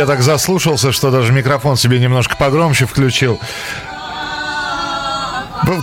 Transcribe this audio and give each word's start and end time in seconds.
Я 0.00 0.06
так 0.06 0.22
заслушался, 0.22 0.92
что 0.92 1.10
даже 1.10 1.30
микрофон 1.30 1.76
себе 1.76 1.98
немножко 1.98 2.34
погромче 2.34 2.86
включил. 2.86 3.38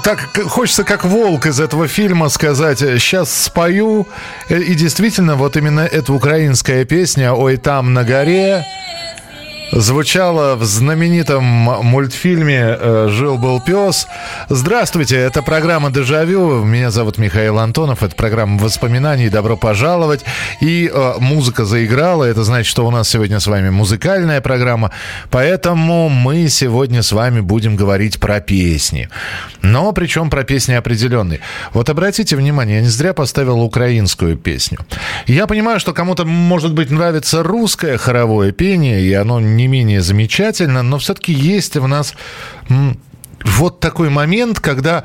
Так 0.03 0.19
хочется, 0.47 0.83
как 0.83 1.05
волк 1.05 1.45
из 1.45 1.59
этого 1.59 1.87
фильма, 1.87 2.29
сказать, 2.29 2.79
сейчас 2.79 3.31
спою. 3.31 4.07
Э, 4.49 4.59
И 4.59 4.73
действительно, 4.73 5.35
вот 5.35 5.55
именно 5.55 5.81
эта 5.81 6.13
украинская 6.13 6.83
песня 6.83 7.31
«Ой, 7.33 7.57
там 7.57 7.93
на 7.93 8.03
горе» 8.03 8.65
звучала 9.71 10.55
в 10.55 10.63
знаменитом 10.63 11.43
мультфильме 11.43 12.77
э, 12.79 13.07
«Жил-был 13.09 13.59
пес». 13.61 14.07
Здравствуйте, 14.49 15.17
это 15.17 15.41
программа 15.41 15.91
«Дежавю». 15.91 16.63
Меня 16.63 16.91
зовут 16.91 17.17
Михаил 17.17 17.59
Антонов. 17.59 18.03
Это 18.03 18.15
программа 18.15 18.59
воспоминаний. 18.59 19.29
Добро 19.29 19.57
пожаловать. 19.57 20.23
И 20.61 20.89
э, 20.91 21.13
музыка 21.19 21.65
заиграла. 21.65 22.23
Это 22.23 22.43
значит, 22.43 22.67
что 22.67 22.85
у 22.87 22.91
нас 22.91 23.09
сегодня 23.09 23.39
с 23.39 23.47
вами 23.47 23.69
музыкальная 23.69 24.41
программа. 24.41 24.91
Поэтому 25.29 26.09
мы 26.09 26.47
сегодня 26.49 27.03
с 27.03 27.11
вами 27.11 27.41
будем 27.41 27.75
говорить 27.75 28.19
про 28.19 28.39
песни. 28.39 29.09
Но 29.61 29.91
причем 29.91 30.29
про 30.29 30.43
песни 30.43 30.73
определенные. 30.73 31.41
Вот 31.73 31.89
обратите 31.89 32.35
внимание, 32.35 32.77
я 32.77 32.81
не 32.81 32.89
зря 32.89 33.13
поставил 33.13 33.61
украинскую 33.61 34.37
песню. 34.37 34.79
Я 35.25 35.47
понимаю, 35.47 35.79
что 35.79 35.93
кому-то, 35.93 36.25
может 36.25 36.73
быть, 36.73 36.89
нравится 36.89 37.43
русское 37.43 37.97
хоровое 37.97 38.51
пение, 38.51 39.01
и 39.01 39.13
оно 39.13 39.39
не 39.57 39.67
менее 39.67 40.01
замечательно, 40.01 40.83
но 40.83 40.97
все-таки 40.97 41.33
есть 41.33 41.75
в 41.75 41.87
нас 41.87 42.15
вот 43.43 43.79
такой 43.79 44.09
момент, 44.09 44.59
когда 44.59 45.03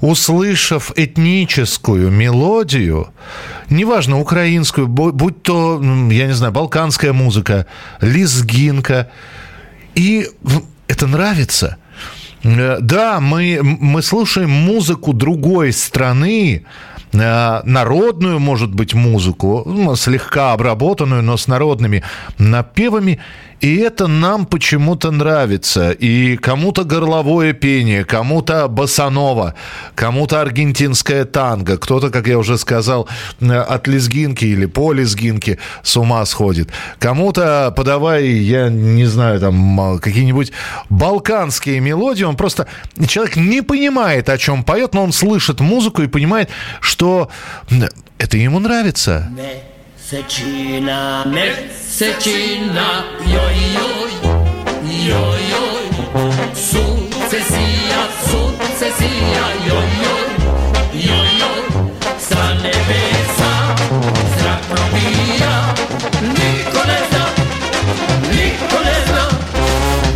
услышав 0.00 0.92
этническую 0.96 2.10
мелодию, 2.10 3.08
неважно, 3.70 4.20
украинскую, 4.20 4.86
бу- 4.86 5.12
будь 5.12 5.42
то, 5.42 5.80
я 6.10 6.26
не 6.26 6.34
знаю, 6.34 6.52
балканская 6.52 7.12
музыка, 7.12 7.66
лезгинка, 8.00 9.10
и 9.94 10.28
это 10.88 11.06
нравится. 11.06 11.76
Э, 12.42 12.78
Да, 12.80 13.20
мы, 13.20 13.60
мы 13.62 14.02
слушаем 14.02 14.50
музыку 14.50 15.12
другой 15.14 15.72
страны, 15.72 16.66
э, 17.12 17.60
народную, 17.64 18.38
может 18.40 18.74
быть, 18.74 18.92
музыку, 18.94 19.94
слегка 19.96 20.52
обработанную, 20.52 21.22
но 21.22 21.36
с 21.36 21.46
народными 21.48 22.02
напевами, 22.38 23.18
и 23.64 23.76
это 23.78 24.08
нам 24.08 24.44
почему-то 24.44 25.10
нравится. 25.10 25.90
И 25.92 26.36
кому-то 26.36 26.84
горловое 26.84 27.54
пение, 27.54 28.04
кому-то 28.04 28.68
басанова, 28.68 29.54
кому-то 29.94 30.42
аргентинская 30.42 31.24
танго, 31.24 31.78
кто-то, 31.78 32.10
как 32.10 32.26
я 32.26 32.36
уже 32.38 32.58
сказал, 32.58 33.08
э, 33.40 33.54
от 33.54 33.86
лезгинки 33.86 34.44
или 34.44 34.66
по 34.66 34.92
лезгинке 34.92 35.58
с 35.82 35.96
ума 35.96 36.26
сходит. 36.26 36.68
Кому-то 36.98 37.72
подавай, 37.74 38.26
я 38.26 38.68
не 38.68 39.06
знаю, 39.06 39.40
там 39.40 39.98
какие-нибудь 39.98 40.52
балканские 40.90 41.80
мелодии, 41.80 42.24
он 42.24 42.36
просто... 42.36 42.66
Человек 43.08 43.36
не 43.36 43.62
понимает, 43.62 44.28
о 44.28 44.36
чем 44.36 44.62
поет, 44.62 44.92
но 44.92 45.04
он 45.04 45.12
слышит 45.12 45.60
музыку 45.60 46.02
и 46.02 46.06
понимает, 46.06 46.50
что 46.80 47.30
это 48.18 48.36
ему 48.36 48.58
нравится. 48.58 49.30
Secina, 50.06 51.24
me, 51.24 51.70
secina, 51.80 53.04
joj, 53.24 53.56
joj, 53.74 54.10
joj, 55.08 55.40
joj, 55.50 55.84
Su, 56.54 56.84
se 57.30 57.40
sia, 58.98 59.46
joj, 59.66 59.88
joj, 60.04 60.28
joj, 61.40 61.88
sa 62.18 62.54
nebesa, 62.54 63.52
zrak 64.38 64.60
probija, 64.68 65.74
niko 66.20 66.84
ne 66.86 66.98
zna, 67.10 67.24
niko 68.30 68.78
ne 68.84 68.96
zna, 69.06 69.26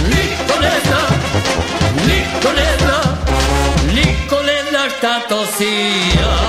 niko 0.09 0.60
ne 0.60 0.75
zna, 0.84 1.00
niko 2.06 2.53
ne 2.56 2.76
zna, 2.78 3.00
niko 3.94 4.43
ne 4.43 4.62
zna 4.70 4.88
šta 4.99 5.20
to 5.28 5.47
si 5.47 5.75
ja. 6.20 6.47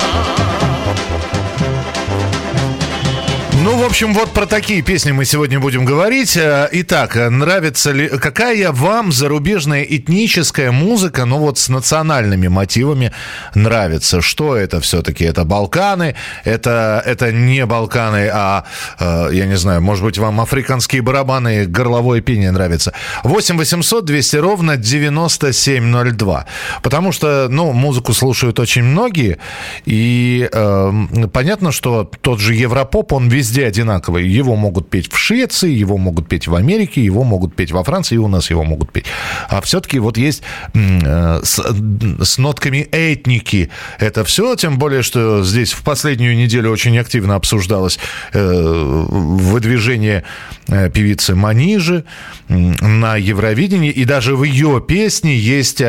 Ну, 3.70 3.78
в 3.78 3.84
общем, 3.84 4.16
вот 4.16 4.32
про 4.32 4.48
такие 4.48 4.82
песни 4.82 5.12
мы 5.12 5.26
сегодня 5.26 5.60
будем 5.60 5.86
говорить. 5.86 6.36
Э, 6.36 6.68
Итак, 6.72 7.16
э, 7.16 7.30
нравится 7.30 7.92
ли... 7.92 8.08
Какая 8.08 8.72
вам 8.72 9.12
зарубежная 9.12 9.84
этническая 9.84 10.72
музыка, 10.72 11.26
ну 11.26 11.38
вот 11.38 11.60
с 11.60 11.70
национальными 11.70 12.48
мотивами 12.48 13.12
нравится? 13.54 14.22
Что 14.22 14.56
это 14.56 14.80
все-таки? 14.82 15.24
Это 15.24 15.46
Балканы? 15.46 16.16
Это, 16.46 17.04
это 17.06 17.32
не 17.32 17.64
Балканы, 17.68 18.32
а, 18.34 18.64
э, 19.00 19.30
я 19.34 19.46
не 19.46 19.56
знаю, 19.56 19.84
может 19.84 20.04
быть, 20.04 20.18
вам 20.18 20.42
африканские 20.42 21.04
барабаны 21.04 21.62
и 21.62 21.66
горловое 21.68 22.22
пение 22.22 22.50
нравится? 22.50 22.94
8 23.24 23.56
800 23.56 24.04
200 24.04 24.38
ровно 24.38 24.78
9702. 24.78 26.46
Потому 26.82 27.12
что, 27.12 27.46
ну, 27.52 27.72
музыку 27.74 28.14
слушают 28.14 28.60
очень 28.60 28.84
многие, 28.84 29.38
и 29.86 30.50
э, 30.52 30.92
понятно, 31.32 31.72
что 31.72 32.10
тот 32.22 32.40
же 32.40 32.56
Европоп, 32.56 33.14
он 33.14 33.30
везде 33.30 33.59
одинаковый. 33.64 34.28
Его 34.28 34.56
могут 34.56 34.90
петь 34.90 35.12
в 35.12 35.18
Швеции, 35.18 35.72
его 35.72 35.98
могут 35.98 36.28
петь 36.28 36.48
в 36.48 36.56
Америке, 36.56 37.04
его 37.04 37.24
могут 37.24 37.56
петь 37.56 37.72
во 37.72 37.84
Франции, 37.84 38.16
и 38.16 38.18
у 38.18 38.28
нас 38.28 38.50
его 38.50 38.64
могут 38.64 38.92
петь. 38.92 39.06
А 39.50 39.62
все-таки 39.62 40.00
вот 40.00 40.18
есть 40.18 40.44
э, 40.74 41.40
с, 41.44 41.60
с 42.24 42.38
нотками 42.38 42.88
этники 42.92 43.70
это 44.00 44.24
все, 44.24 44.56
тем 44.56 44.78
более, 44.78 45.02
что 45.02 45.44
здесь 45.44 45.74
в 45.74 45.84
последнюю 45.84 46.36
неделю 46.36 46.72
очень 46.72 46.98
активно 46.98 47.36
обсуждалось 47.36 48.00
э, 48.34 49.06
выдвижение 49.10 50.24
э, 50.68 50.90
певицы 50.90 51.36
Манижи 51.36 52.06
на 52.48 53.16
Евровидении, 53.18 53.92
и 53.92 54.06
даже 54.06 54.36
в 54.36 54.44
ее 54.44 54.84
песне 54.86 55.38
есть 55.38 55.82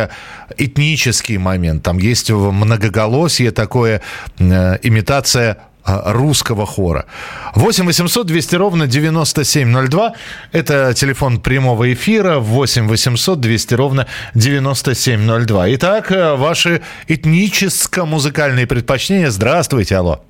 этнический 0.56 1.38
момент, 1.38 1.82
там 1.82 1.98
есть 1.98 2.30
многоголосие 2.30 3.50
такое, 3.50 4.02
имитация 4.38 5.69
русского 5.84 6.66
хора. 6.66 7.06
8 7.54 7.84
800 7.86 8.26
200 8.26 8.56
ровно 8.56 8.86
9702. 8.86 10.14
Это 10.52 10.94
телефон 10.94 11.40
прямого 11.40 11.92
эфира. 11.92 12.38
8 12.38 12.88
800 12.88 13.40
200 13.40 13.74
ровно 13.74 14.06
9702. 14.34 15.74
Итак, 15.74 16.12
э, 16.12 16.34
ваши 16.34 16.82
этническо-музыкальные 17.08 18.66
предпочтения. 18.66 19.30
Здравствуйте, 19.30 19.96
алло. 19.96 20.20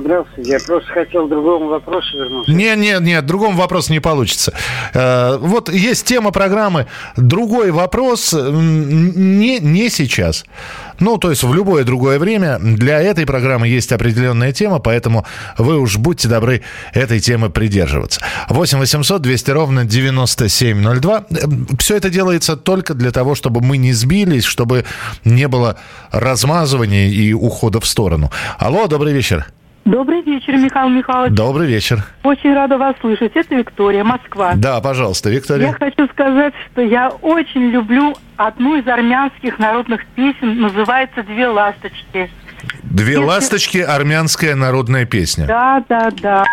Здравствуйте. 0.00 0.50
Я 0.50 0.58
просто 0.58 0.90
хотел 0.92 1.26
к 1.26 1.30
другому 1.30 1.68
вопросу 1.68 2.16
вернуться. 2.16 2.52
Нет, 2.52 2.78
нет, 2.78 3.00
нет, 3.02 3.26
другому 3.26 3.56
вопрос 3.58 3.90
не 3.90 4.00
получится. 4.00 4.52
Э, 4.94 5.36
Вот 5.38 5.68
есть 5.68 6.06
тема 6.06 6.30
программы. 6.30 6.86
Другой 7.16 7.70
вопрос 7.70 8.32
не, 8.32 9.58
не 9.60 9.90
сейчас. 9.90 10.44
Ну, 10.98 11.18
то 11.18 11.30
есть 11.30 11.42
в 11.42 11.52
любое 11.52 11.84
другое 11.84 12.18
время. 12.18 12.58
Для 12.60 13.00
этой 13.00 13.26
программы 13.26 13.68
есть 13.68 13.92
определенная 13.92 14.52
тема, 14.52 14.78
поэтому 14.78 15.26
вы 15.58 15.78
уж 15.78 15.96
будьте 15.96 16.28
добры 16.28 16.62
этой 16.94 17.20
темы 17.20 17.50
придерживаться. 17.50 18.20
8 18.48 18.78
800 18.78 19.20
200 19.20 19.50
ровно 19.50 19.84
9702. 19.84 21.24
Все 21.78 21.96
это 21.96 22.08
делается 22.10 22.56
только 22.56 22.94
для 22.94 23.10
того, 23.10 23.34
чтобы 23.34 23.60
мы 23.60 23.76
не 23.78 23.92
сбились, 23.92 24.44
чтобы 24.44 24.84
не 25.24 25.48
было 25.48 25.76
размазывания 26.10 27.08
и 27.08 27.32
ухода 27.32 27.80
в 27.80 27.86
сторону. 27.86 28.30
Алло, 28.58 28.86
добрый 28.86 29.12
вечер. 29.12 29.46
Добрый 29.84 30.22
вечер, 30.22 30.56
Михаил 30.56 30.88
Михайлович. 30.90 31.32
Добрый 31.34 31.66
вечер. 31.66 32.04
Очень 32.22 32.54
рада 32.54 32.78
вас 32.78 32.94
слышать. 33.00 33.32
Это 33.34 33.54
Виктория, 33.56 34.04
Москва. 34.04 34.52
Да, 34.54 34.80
пожалуйста, 34.80 35.28
Я 35.28 35.36
Виктория. 35.36 35.72
хочу 35.72 36.06
сказать, 36.08 36.54
что 36.70 36.82
я 36.82 37.08
очень 37.08 37.70
люблю 37.70 38.14
одну 38.36 38.76
из 38.76 38.86
армянских 38.86 39.58
народных 39.58 40.06
песен, 40.14 40.60
называется 40.60 41.22
«Две 41.24 41.48
ласточки». 41.48 42.30
Две 42.84 43.18
ласточки, 43.18 43.78
армянская 43.78 44.54
народная 44.54 45.04
песня. 45.04 45.46
Да, 45.46 45.82
да, 45.88 46.10
да. 46.22 46.44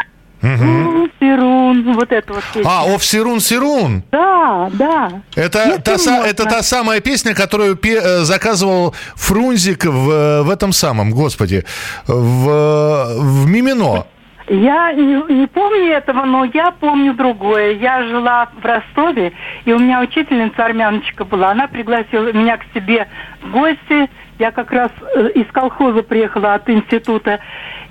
«Сирун, 0.41 1.11
Сирун», 1.19 1.93
вот 1.93 2.11
это 2.11 2.33
вот 2.33 2.43
песня. 2.53 2.69
А, 2.69 2.85
«Оф 2.95 3.03
Сирун 3.03 3.39
Сирун». 3.39 4.03
Да, 4.11 4.69
да. 4.73 5.11
Это 5.35 5.59
Если 5.65 5.81
та, 5.81 5.95
са- 5.95 6.25
это 6.25 6.45
та 6.45 6.61
самая 6.63 6.99
песня, 7.01 7.33
которую 7.35 7.75
пе- 7.75 7.99
э, 8.01 8.19
заказывал 8.23 8.95
Фрунзик 9.15 9.85
в, 9.85 10.09
э, 10.11 10.41
в 10.43 10.49
этом 10.49 10.71
самом, 10.71 11.11
господи, 11.11 11.65
в, 12.07 13.13
в 13.17 13.47
Мимино. 13.49 14.05
Я 14.51 14.93
не, 14.93 15.33
не 15.41 15.45
помню 15.47 15.91
этого, 15.93 16.25
но 16.25 16.43
я 16.43 16.71
помню 16.71 17.13
другое. 17.13 17.73
Я 17.73 18.03
жила 18.03 18.47
в 18.59 18.65
Ростове, 18.65 19.31
и 19.65 19.71
у 19.73 19.77
меня 19.77 20.01
учительница 20.01 20.65
армяночка 20.65 21.23
была. 21.23 21.51
Она 21.51 21.67
пригласила 21.67 22.31
меня 22.33 22.57
к 22.57 22.61
себе 22.73 23.07
в 23.43 23.51
гости. 23.51 24.09
Я 24.39 24.51
как 24.51 24.71
раз 24.71 24.89
э, 25.15 25.31
из 25.35 25.45
колхоза 25.51 26.01
приехала 26.01 26.53
от 26.55 26.69
института. 26.69 27.39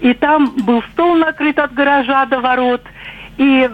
И 0.01 0.15
там 0.15 0.51
был 0.65 0.83
стол 0.93 1.15
накрыт 1.15 1.59
от 1.59 1.75
гаража 1.75 2.25
до 2.27 2.41
ворот. 2.41 2.83
И 3.37 3.71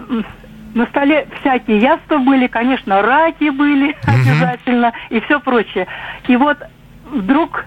на 0.73 0.85
столе 0.87 1.25
всякие 1.39 1.79
яства 1.79 2.17
были, 2.17 2.47
конечно, 2.47 3.01
раки 3.01 3.49
были 3.49 3.95
обязательно 4.05 4.91
и 5.09 5.21
все 5.21 5.39
прочее. 5.39 5.87
И 6.27 6.35
вот 6.35 6.57
вдруг 7.11 7.65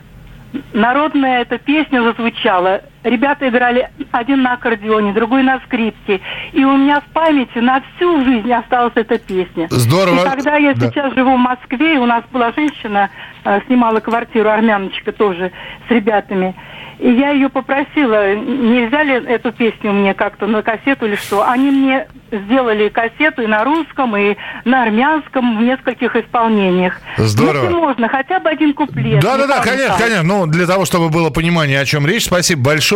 народная 0.75 1.41
эта 1.41 1.57
песня 1.59 2.03
зазвучала. 2.03 2.83
Ребята 3.05 3.49
играли 3.49 3.89
один 4.11 4.43
на 4.43 4.55
аккордеоне, 4.55 5.13
другой 5.13 5.43
на 5.43 5.61
скрипке. 5.61 6.21
И 6.53 6.65
у 6.65 6.77
меня 6.77 7.01
в 7.01 7.05
памяти 7.13 7.59
на 7.59 7.81
всю 7.97 8.25
жизнь 8.25 8.53
осталась 8.53 8.93
эта 8.97 9.19
песня. 9.19 9.69
Здорово. 9.71 10.21
И 10.21 10.29
когда 10.29 10.57
я 10.57 10.75
Да. 10.75 10.89
сейчас 10.89 11.15
живу 11.15 11.35
в 11.37 11.39
Москве, 11.39 11.95
и 11.95 11.99
у 11.99 12.07
нас 12.07 12.25
была 12.33 12.53
женщина, 12.53 13.11
э, 13.45 13.61
снимала 13.67 14.01
квартиру, 14.01 14.49
армяночка 14.51 15.13
тоже, 15.13 15.53
с 15.87 15.91
ребятами. 15.91 16.55
И 16.99 17.09
я 17.13 17.31
ее 17.31 17.49
попросила, 17.49 18.35
нельзя 18.35 19.05
ли 19.05 19.13
эту 19.13 19.53
песню 19.53 19.93
мне 19.93 20.15
как-то 20.15 20.49
на 20.49 20.63
кассету 20.63 21.07
или 21.07 21.15
что. 21.15 21.49
Они 21.49 21.71
мне 21.71 22.09
сделали 22.33 22.89
кассету 22.89 23.43
и 23.43 23.47
на 23.47 23.63
русском, 23.63 24.17
и 24.17 24.37
на 24.65 24.83
армянском 24.83 25.59
в 25.59 25.63
нескольких 25.63 26.17
исполнениях. 26.17 27.01
Здорово. 27.17 27.63
Если 27.67 27.77
можно, 27.77 28.09
хотя 28.09 28.41
бы 28.41 28.51
один 28.51 28.75
куплет. 28.75 29.21
Да, 29.23 29.37
да, 29.37 29.47
да, 29.47 29.59
Михаил 29.59 29.77
конечно, 29.77 29.97
конечно. 29.97 30.23
Ну, 30.25 30.47
для 30.47 30.67
того, 30.67 30.85
чтобы 30.85 31.09
было 31.09 31.31
понимание, 31.31 31.79
о 31.81 31.85
чем 31.85 32.05
речь, 32.05 32.25
спасибо 32.25 32.63
большое 32.63 32.88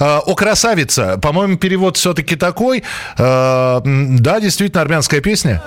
Э, 0.00 0.20
О, 0.26 0.34
красавица. 0.34 1.18
По-моему, 1.18 1.56
перевод 1.56 1.96
все-таки 1.96 2.36
такой. 2.36 2.82
Э, 3.18 3.80
м, 3.84 4.18
Да, 4.18 4.40
действительно, 4.40 4.82
армянская 4.82 5.20
песня. 5.20 5.60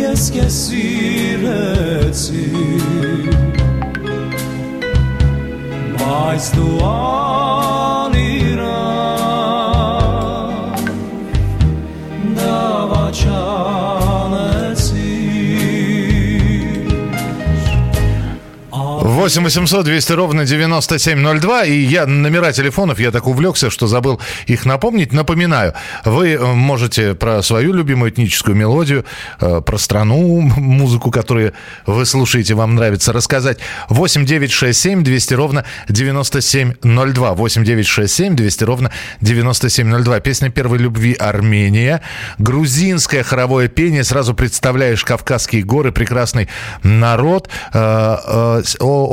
Ես 0.00 0.24
քեզ 0.34 0.56
սիրեցի 0.66 2.44
Բայց 6.00 6.44
դու 6.56 6.76
8 19.25 19.43
800 19.43 19.85
200 19.85 20.11
ровно 20.13 20.45
9702. 20.45 21.63
И 21.63 21.79
я 21.79 22.05
номера 22.05 22.51
телефонов, 22.51 22.99
я 22.99 23.09
так 23.09 23.25
увлекся, 23.25 23.71
что 23.71 23.87
забыл 23.87 24.21
их 24.45 24.65
напомнить. 24.65 25.13
Напоминаю, 25.13 25.73
вы 26.03 26.33
э, 26.33 26.53
можете 26.53 27.15
про 27.15 27.41
свою 27.41 27.73
любимую 27.73 28.11
этническую 28.11 28.55
мелодию, 28.55 29.03
э, 29.41 29.61
про 29.65 29.77
страну, 29.79 30.41
музыку, 30.41 31.09
которую 31.09 31.53
вы 31.87 32.05
слушаете, 32.05 32.53
вам 32.53 32.75
нравится, 32.75 33.13
рассказать. 33.13 33.57
8 33.89 34.27
9 34.27 34.51
6 34.51 34.79
7 34.79 35.03
200 35.03 35.33
ровно 35.33 35.65
9702. 35.89 37.33
8 37.33 37.63
9 37.63 37.87
6 37.87 38.13
7 38.13 38.35
200 38.35 38.63
ровно 38.63 38.91
9702. 39.21 40.19
Песня 40.19 40.51
первой 40.51 40.77
любви 40.77 41.15
Армения. 41.15 42.03
Грузинское 42.37 43.23
хоровое 43.23 43.69
пение. 43.69 44.03
Сразу 44.03 44.35
представляешь 44.35 45.03
Кавказские 45.03 45.63
горы, 45.63 45.91
прекрасный 45.91 46.47
народ. 46.83 47.49
Э, 47.73 48.61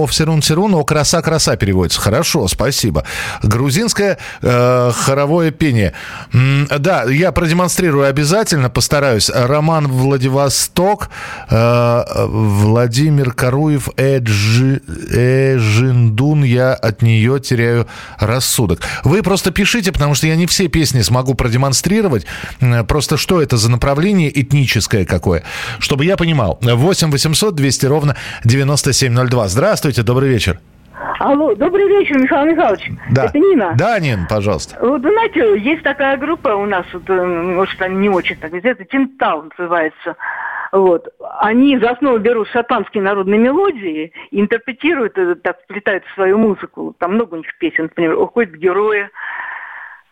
о 0.02 0.12
Сирун 0.12 0.42
Сирун, 0.42 0.74
о 0.74 0.84
краса 0.84 1.22
краса 1.22 1.56
переводится. 1.56 2.00
Хорошо, 2.00 2.48
спасибо. 2.48 3.04
Грузинское 3.42 4.18
э, 4.40 4.92
хоровое 4.94 5.50
пение. 5.50 5.92
М, 6.32 6.66
Да, 6.78 7.04
я 7.04 7.32
продемонстрирую 7.32 8.06
обязательно, 8.08 8.70
постараюсь. 8.70 9.30
Роман 9.32 9.86
Владивосток, 9.88 11.10
э, 11.50 12.04
Владимир 12.26 13.32
Каруев, 13.32 13.88
Эджи, 13.96 14.80
Эжиндун, 15.10 16.42
я 16.44 16.72
от 16.74 17.02
нее 17.02 17.38
теряю 17.40 17.86
рассудок. 18.18 18.80
Вы 19.04 19.22
просто 19.22 19.50
пишите, 19.50 19.92
потому 19.92 20.14
что 20.14 20.26
я 20.26 20.36
не 20.36 20.46
все 20.46 20.68
песни 20.68 21.02
смогу 21.02 21.34
продемонстрировать. 21.34 22.26
Просто 22.88 23.16
что 23.16 23.42
это 23.42 23.56
за 23.56 23.70
направление 23.70 24.30
этническое 24.40 25.04
какое, 25.04 25.42
чтобы 25.78 26.04
я 26.04 26.16
понимал. 26.16 26.58
8 26.62 27.10
800 27.10 27.54
200 27.54 27.86
ровно 27.86 28.16
9702. 28.44 29.48
Здравствуйте, 29.48 29.91
добрый 30.00 30.30
вечер. 30.30 30.58
Алло, 31.18 31.54
добрый 31.54 31.86
вечер, 31.88 32.18
Михаил 32.18 32.50
Михайлович. 32.50 32.90
Да. 33.10 33.26
Это 33.26 33.38
Нина. 33.38 33.74
Да, 33.76 33.98
Нин, 34.00 34.26
пожалуйста. 34.28 34.78
Вот, 34.80 35.02
знаете, 35.02 35.58
есть 35.58 35.82
такая 35.82 36.16
группа 36.16 36.48
у 36.48 36.66
нас, 36.66 36.86
вот, 36.92 37.08
э, 37.08 37.24
может, 37.24 37.80
они 37.82 37.96
не 37.96 38.08
очень 38.08 38.36
так 38.36 38.52
это 38.54 38.84
Тинтал 38.84 39.44
называется. 39.58 40.16
Вот. 40.72 41.06
Они 41.38 41.78
за 41.78 41.90
основу 41.90 42.18
берут 42.18 42.48
шотландские 42.48 43.02
народные 43.02 43.38
мелодии 43.38 44.12
интерпретируют, 44.30 45.18
это, 45.18 45.34
так, 45.36 45.60
вплетают 45.64 46.04
в 46.06 46.14
свою 46.14 46.38
музыку. 46.38 46.94
Там 46.98 47.14
много 47.14 47.34
у 47.34 47.38
них 47.38 47.58
песен, 47.58 47.84
например, 47.84 48.18
«Уходит 48.18 48.56
герои». 48.56 49.10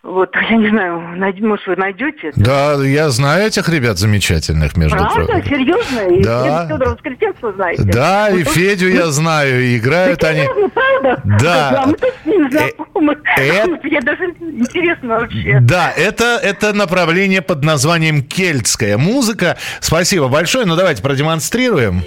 Вот, 0.03 0.35
я 0.51 0.57
не 0.57 0.69
знаю, 0.71 0.99
может, 1.47 1.67
вы 1.67 1.77
найдете 1.77 2.29
это? 2.29 2.41
Да, 2.41 2.75
я 2.85 3.11
знаю 3.11 3.47
этих 3.49 3.69
ребят 3.69 3.99
замечательных, 3.99 4.77
между 4.77 4.97
Правда? 4.97 5.25
прочим. 5.27 5.45
Серьезно? 5.49 6.01
И 6.15 6.23
Да. 6.23 6.67
Федора 6.69 6.91
Воскресенского 6.91 7.53
знаете? 7.53 7.83
Да, 7.85 8.31
и 8.31 8.39
Вот 8.39 8.47
он- 8.49 8.53
Федю 8.55 8.89
я 8.89 9.07
знаю, 9.09 9.63
и 9.63 9.77
играют 9.77 10.21
Да, 10.21 10.29
они. 10.29 10.41
серьезно, 10.41 10.69
правда? 10.71 11.23
Да. 11.43 11.83
А 11.83 11.87
мы 11.87 11.93
тут 11.95 12.15
с 12.23 12.27
ним 12.27 12.47
Э, 12.47 12.51
знакомы. 12.51 13.17
э- 13.39 13.67
Я 13.91 14.01
даже 14.01 14.25
интересно 14.41 15.09
вообще. 15.21 15.59
Да, 15.61 15.93
это, 15.95 16.41
это 16.43 16.73
направление 16.73 17.43
под 17.43 17.63
названием 17.63 18.23
кельтская 18.23 18.97
музыка. 18.97 19.59
Спасибо 19.81 20.29
большое. 20.29 20.65
Ну, 20.65 20.77
давайте 20.77 21.03
продемонстрируем. 21.03 22.03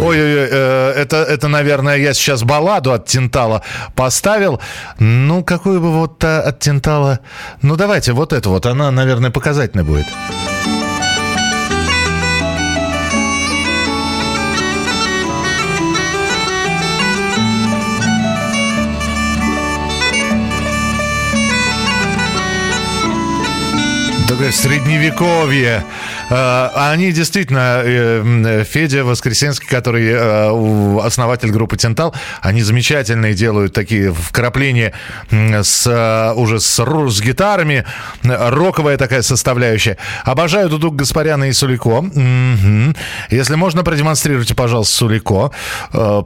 Ой-ой-ой, 0.00 0.48
э, 0.50 0.92
это, 0.96 1.16
это, 1.18 1.48
наверное, 1.48 1.98
я 1.98 2.14
сейчас 2.14 2.42
балладу 2.42 2.92
от 2.92 3.04
Тинтала 3.04 3.62
поставил. 3.94 4.58
Ну, 4.98 5.44
какую 5.44 5.80
бы 5.80 5.90
вот 5.92 6.24
э, 6.24 6.38
от 6.38 6.58
Тинтала... 6.58 7.20
Ну, 7.60 7.76
давайте 7.76 8.12
вот 8.12 8.32
эту 8.32 8.48
вот, 8.48 8.64
она, 8.64 8.90
наверное, 8.90 9.30
показательной 9.30 9.84
будет. 9.84 10.06
Такое 24.26 24.52
средневековье. 24.52 25.84
Э, 26.30 26.68
Они 26.74 27.12
действительно, 27.12 27.82
э, 27.84 28.64
Федя 28.64 29.04
Воскресенский, 29.04 29.66
который 29.68 30.06
э, 30.08 31.00
основатель 31.04 31.50
группы 31.50 31.76
Тентал, 31.76 32.14
они 32.40 32.62
замечательные 32.62 33.34
делают 33.34 33.72
такие 33.72 34.12
вкрапления 34.12 34.92
с, 35.30 35.86
э, 35.86 36.32
уже 36.34 36.60
с, 36.60 36.76
с 37.10 37.20
гитарами, 37.20 37.84
роковая 38.22 38.96
такая 38.96 39.22
составляющая. 39.22 39.96
Обожаю 40.24 40.68
Дудук 40.68 40.96
Гаспаряна 40.96 41.48
и 41.48 41.52
Сулико. 41.52 42.04
Если 43.30 43.54
можно, 43.56 43.82
продемонстрируйте, 43.82 44.54
пожалуйста, 44.54 44.94
Сулико. 44.96 45.50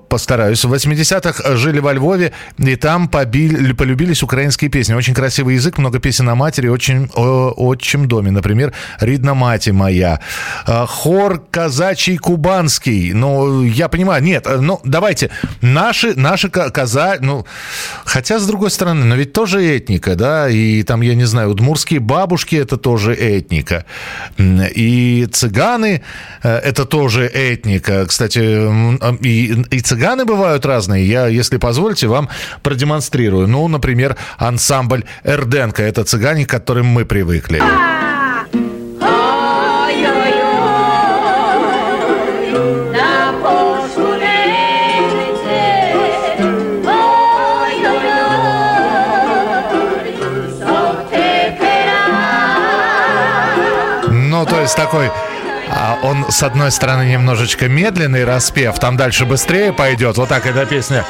Постараюсь. 0.09 0.65
В 0.65 0.73
80-х 0.73 1.57
жили 1.57 1.81
во 1.81 1.93
Львове, 1.93 2.33
и 2.59 2.77
там 2.77 3.09
побили- 3.09 3.73
полюбились 3.73 4.23
украинские 4.23 4.71
песни. 4.71 4.95
Очень 4.95 5.15
красивый 5.15 5.55
язык, 5.55 5.79
много 5.79 5.99
песен 5.99 6.29
о 6.29 6.35
матери, 6.35 6.69
очень 6.69 7.09
о 7.15 7.53
отчим 7.57 8.07
доме. 8.09 8.31
Например, 8.31 8.73
«Ридна 9.01 9.35
мати 9.35 9.71
моя». 9.71 9.94
Э, 10.01 10.87
Хор 10.87 11.43
казачий 11.51 12.17
кубанский. 12.17 13.13
Ну, 13.13 13.63
я 13.65 13.89
понимаю, 13.89 14.23
нет, 14.23 14.47
э, 14.47 14.59
ну, 14.61 14.81
давайте. 14.85 15.31
Наши, 15.61 16.15
наши 16.15 16.49
ка- 16.49 16.71
каза, 16.71 17.17
ну, 17.21 17.47
хотя, 18.05 18.39
с 18.39 18.47
другой 18.47 18.71
стороны, 18.71 19.05
но 19.05 19.15
ведь 19.17 19.33
тоже 19.33 19.63
этника, 19.77 20.15
да, 20.17 20.49
и 20.49 20.83
там, 20.83 21.01
я 21.03 21.15
не 21.15 21.25
знаю, 21.25 21.51
удмурские 21.51 22.01
бабушки– 22.01 22.57
это 22.57 22.77
тоже 22.77 23.15
этника. 23.15 23.85
И 24.39 25.27
цыганы 25.33 26.03
э,– 26.43 26.57
это 26.65 26.85
тоже 26.85 27.27
этника. 27.27 28.07
Кстати, 28.07 28.39
и, 29.25 29.65
и 29.71 29.81
цыганы 29.81 30.25
бывают 30.25 30.67
разные. 30.67 31.07
Я, 31.07 31.27
если 31.27 31.57
позволите, 31.59 32.07
вам 32.07 32.29
продемонстрирую. 32.63 33.49
Ну, 33.49 33.69
например, 33.69 34.17
ансамбль 34.39 35.05
«Эрденко»– 35.25 35.83
это 35.85 36.05
цыгане, 36.05 36.47
к 36.47 36.51
которым 36.51 36.87
мы 36.87 37.05
привыкли. 37.05 37.63
Есть 54.61 54.77
такой... 54.77 55.11
а 55.71 55.99
он, 56.03 56.31
с 56.31 56.43
одной 56.43 56.71
стороны, 56.71 57.05
немножечко 57.11 57.69
медленный 57.69 58.25
распев, 58.25 58.79
там 58.79 58.97
дальше 58.97 59.25
быстрее 59.25 59.73
пойдет. 59.73 60.17
Вот 60.19 60.29
так 60.29 60.47
эта 60.47 60.67
песня. 60.67 61.05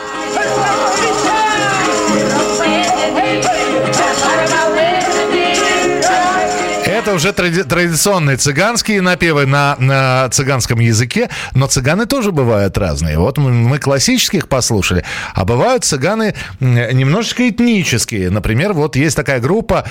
Это 6.86 7.12
уже 7.14 7.32
тради- 7.32 7.64
традиционные 7.64 8.36
цыганские 8.36 9.02
напевы 9.02 9.44
на, 9.46 9.76
на 9.78 10.28
цыганском 10.30 10.78
языке, 10.80 11.28
но 11.54 11.66
цыганы 11.66 12.06
тоже 12.06 12.30
бывают 12.32 12.78
разные. 12.78 13.18
Вот 13.18 13.36
мы, 13.36 13.50
мы 13.50 13.78
классических 13.78 14.48
послушали, 14.48 15.04
а 15.34 15.44
бывают 15.44 15.84
цыганы 15.84 16.34
немножечко 16.60 17.48
этнические. 17.48 18.30
Например, 18.30 18.72
вот 18.72 18.96
есть 18.96 19.16
такая 19.16 19.40
группа, 19.40 19.84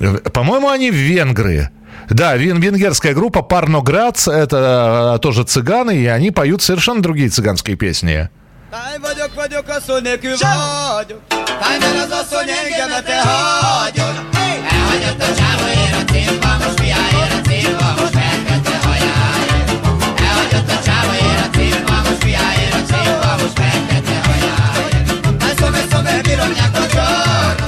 м, 0.00 0.18
по-моему, 0.32 0.68
они 0.70 0.90
венгры. 0.90 1.70
Да, 2.08 2.36
вен- 2.36 2.60
венгерская 2.60 3.14
группа 3.14 3.42
Парноградс, 3.42 4.28
это 4.28 5.14
э, 5.16 5.18
тоже 5.20 5.44
цыганы, 5.44 5.96
и 5.96 6.06
они 6.06 6.30
поют 6.30 6.62
совершенно 6.62 7.02
другие 7.02 7.28
цыганские 7.28 7.76
песни. 7.76 8.28
Elhagyott 8.70 9.32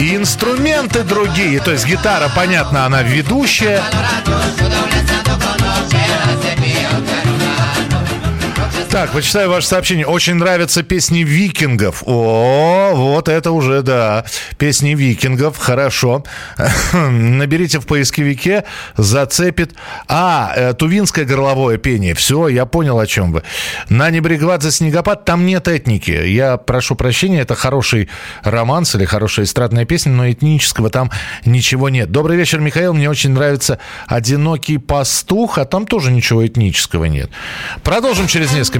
И 0.00 0.16
инструменты 0.16 1.02
другие, 1.02 1.60
то 1.60 1.72
есть 1.72 1.86
гитара, 1.86 2.30
понятно, 2.34 2.86
она 2.86 3.02
ведущая, 3.02 3.82
Так, 8.90 9.12
почитаю 9.12 9.48
ваше 9.48 9.68
сообщение. 9.68 10.04
Очень 10.04 10.34
нравятся 10.34 10.82
песни 10.82 11.20
викингов. 11.20 12.02
О, 12.06 12.90
вот 12.92 13.28
это 13.28 13.52
уже, 13.52 13.82
да. 13.82 14.24
Песни 14.58 14.96
викингов, 14.96 15.58
хорошо. 15.58 16.24
Наберите 16.92 17.78
в 17.78 17.86
поисковике, 17.86 18.64
зацепит. 18.96 19.74
А, 20.08 20.52
э, 20.56 20.74
тувинское 20.74 21.24
горловое 21.24 21.78
пение. 21.78 22.14
Все, 22.14 22.48
я 22.48 22.66
понял, 22.66 22.98
о 22.98 23.06
чем 23.06 23.30
вы. 23.30 23.44
На 23.88 24.10
Небрегвадзе 24.10 24.72
снегопад, 24.72 25.24
там 25.24 25.46
нет 25.46 25.68
этники. 25.68 26.10
Я 26.10 26.56
прошу 26.56 26.96
прощения, 26.96 27.42
это 27.42 27.54
хороший 27.54 28.08
романс 28.42 28.96
или 28.96 29.04
хорошая 29.04 29.46
эстрадная 29.46 29.84
песня, 29.84 30.10
но 30.10 30.28
этнического 30.28 30.90
там 30.90 31.12
ничего 31.44 31.90
нет. 31.90 32.10
Добрый 32.10 32.36
вечер, 32.36 32.58
Михаил. 32.58 32.92
Мне 32.92 33.08
очень 33.08 33.30
нравится 33.30 33.78
«Одинокий 34.08 34.78
пастух», 34.78 35.58
а 35.58 35.64
там 35.64 35.86
тоже 35.86 36.10
ничего 36.10 36.44
этнического 36.44 37.04
нет. 37.04 37.30
Продолжим 37.84 38.26
через 38.26 38.52
несколько 38.52 38.79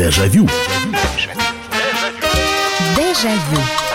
Дежавю. 0.00 0.48
Дежавю. 2.96 3.89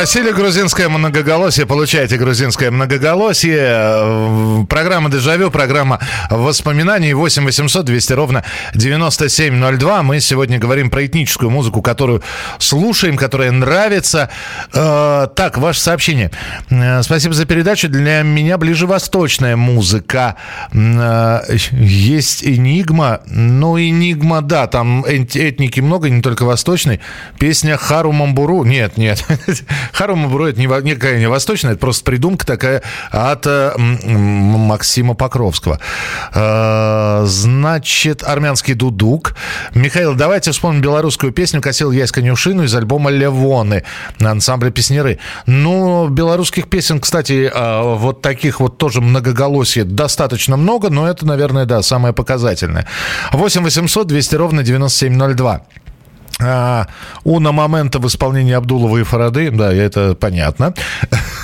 Просили 0.00 0.32
грузинское 0.32 0.88
многоголосие, 0.88 1.66
получаете 1.66 2.16
грузинское 2.16 2.70
многоголосие. 2.70 3.58
Э, 3.60 4.64
Программа 4.66 5.10
«Дежавю», 5.10 5.50
программа 5.50 6.00
воспоминаний 6.30 7.12
8 7.12 7.44
800 7.44 7.84
200 7.84 8.12
ровно 8.14 8.42
9702. 8.74 10.02
Мы 10.02 10.20
сегодня 10.20 10.58
говорим 10.58 10.88
про 10.88 11.04
этническую 11.04 11.50
музыку, 11.50 11.82
которую 11.82 12.22
слушаем, 12.58 13.18
которая 13.18 13.50
нравится. 13.50 14.30
Э, 14.72 15.28
так, 15.36 15.58
ваше 15.58 15.80
сообщение. 15.80 16.30
Э, 16.70 17.02
Спасибо 17.02 17.34
за 17.34 17.44
передачу. 17.44 17.90
Для 17.90 18.22
меня 18.22 18.56
ближе 18.56 18.86
восточная 18.86 19.56
музыка. 19.56 20.36
Есть 20.72 22.42
«Энигма». 22.42 23.20
Ну, 23.26 23.78
«Энигма», 23.78 24.40
да, 24.40 24.66
там 24.66 25.04
эт- 25.04 25.36
этники 25.38 25.80
много, 25.80 26.08
не 26.08 26.22
только 26.22 26.44
восточной. 26.44 27.00
Песня 27.38 27.76
«Хару 27.76 28.12
Мамбуру». 28.12 28.64
Нет, 28.64 28.96
нет. 28.96 29.22
Хару 29.92 30.16
Мамбуру 30.16 30.46
это 30.46 30.60
никакая 30.60 31.18
не 31.18 31.28
восточная, 31.28 31.72
это 31.72 31.80
просто 31.80 32.04
придумка 32.04 32.46
такая 32.46 32.82
от 33.10 33.46
э, 33.46 33.72
Максима 33.76 35.14
Покровского. 35.14 35.80
Э, 36.34 37.24
Значит, 37.24 38.22
армянский 38.22 38.74
дудук. 38.74 39.34
Михаил, 39.74 40.14
давайте 40.14 40.52
вспомним 40.52 40.80
белорусскую 40.80 41.32
песню 41.32 41.60
«Косил 41.60 41.90
ясь 41.90 42.12
конюшину» 42.12 42.64
из 42.64 42.74
альбома 42.74 43.10
«Левоны» 43.10 43.84
на 44.18 44.30
ансамбле 44.32 44.70
«Песнеры». 44.70 45.18
Ну, 45.46 46.08
белорусских 46.08 46.68
песен, 46.68 47.00
кстати, 47.00 47.50
э, 47.52 47.94
вот 47.96 48.22
таких 48.22 48.60
вот 48.60 48.78
тоже 48.78 49.00
многоголосие 49.00 49.84
достаточно 49.84 50.56
много, 50.56 50.90
но 50.90 51.08
это, 51.08 51.26
наверное, 51.26 51.64
да, 51.66 51.82
самое 51.82 52.14
показательное. 52.14 52.86
8 53.32 53.62
800 53.62 54.06
200 54.06 54.34
ровно 54.36 54.62
9702. 54.62 55.62
А, 56.42 56.86
Уна 57.24 57.52
момента 57.52 57.98
в 57.98 58.06
исполнении 58.06 58.54
Абдулова 58.54 58.98
и 58.98 59.02
Фарады, 59.02 59.50
да, 59.50 59.72
это 59.72 60.14
понятно. 60.14 60.74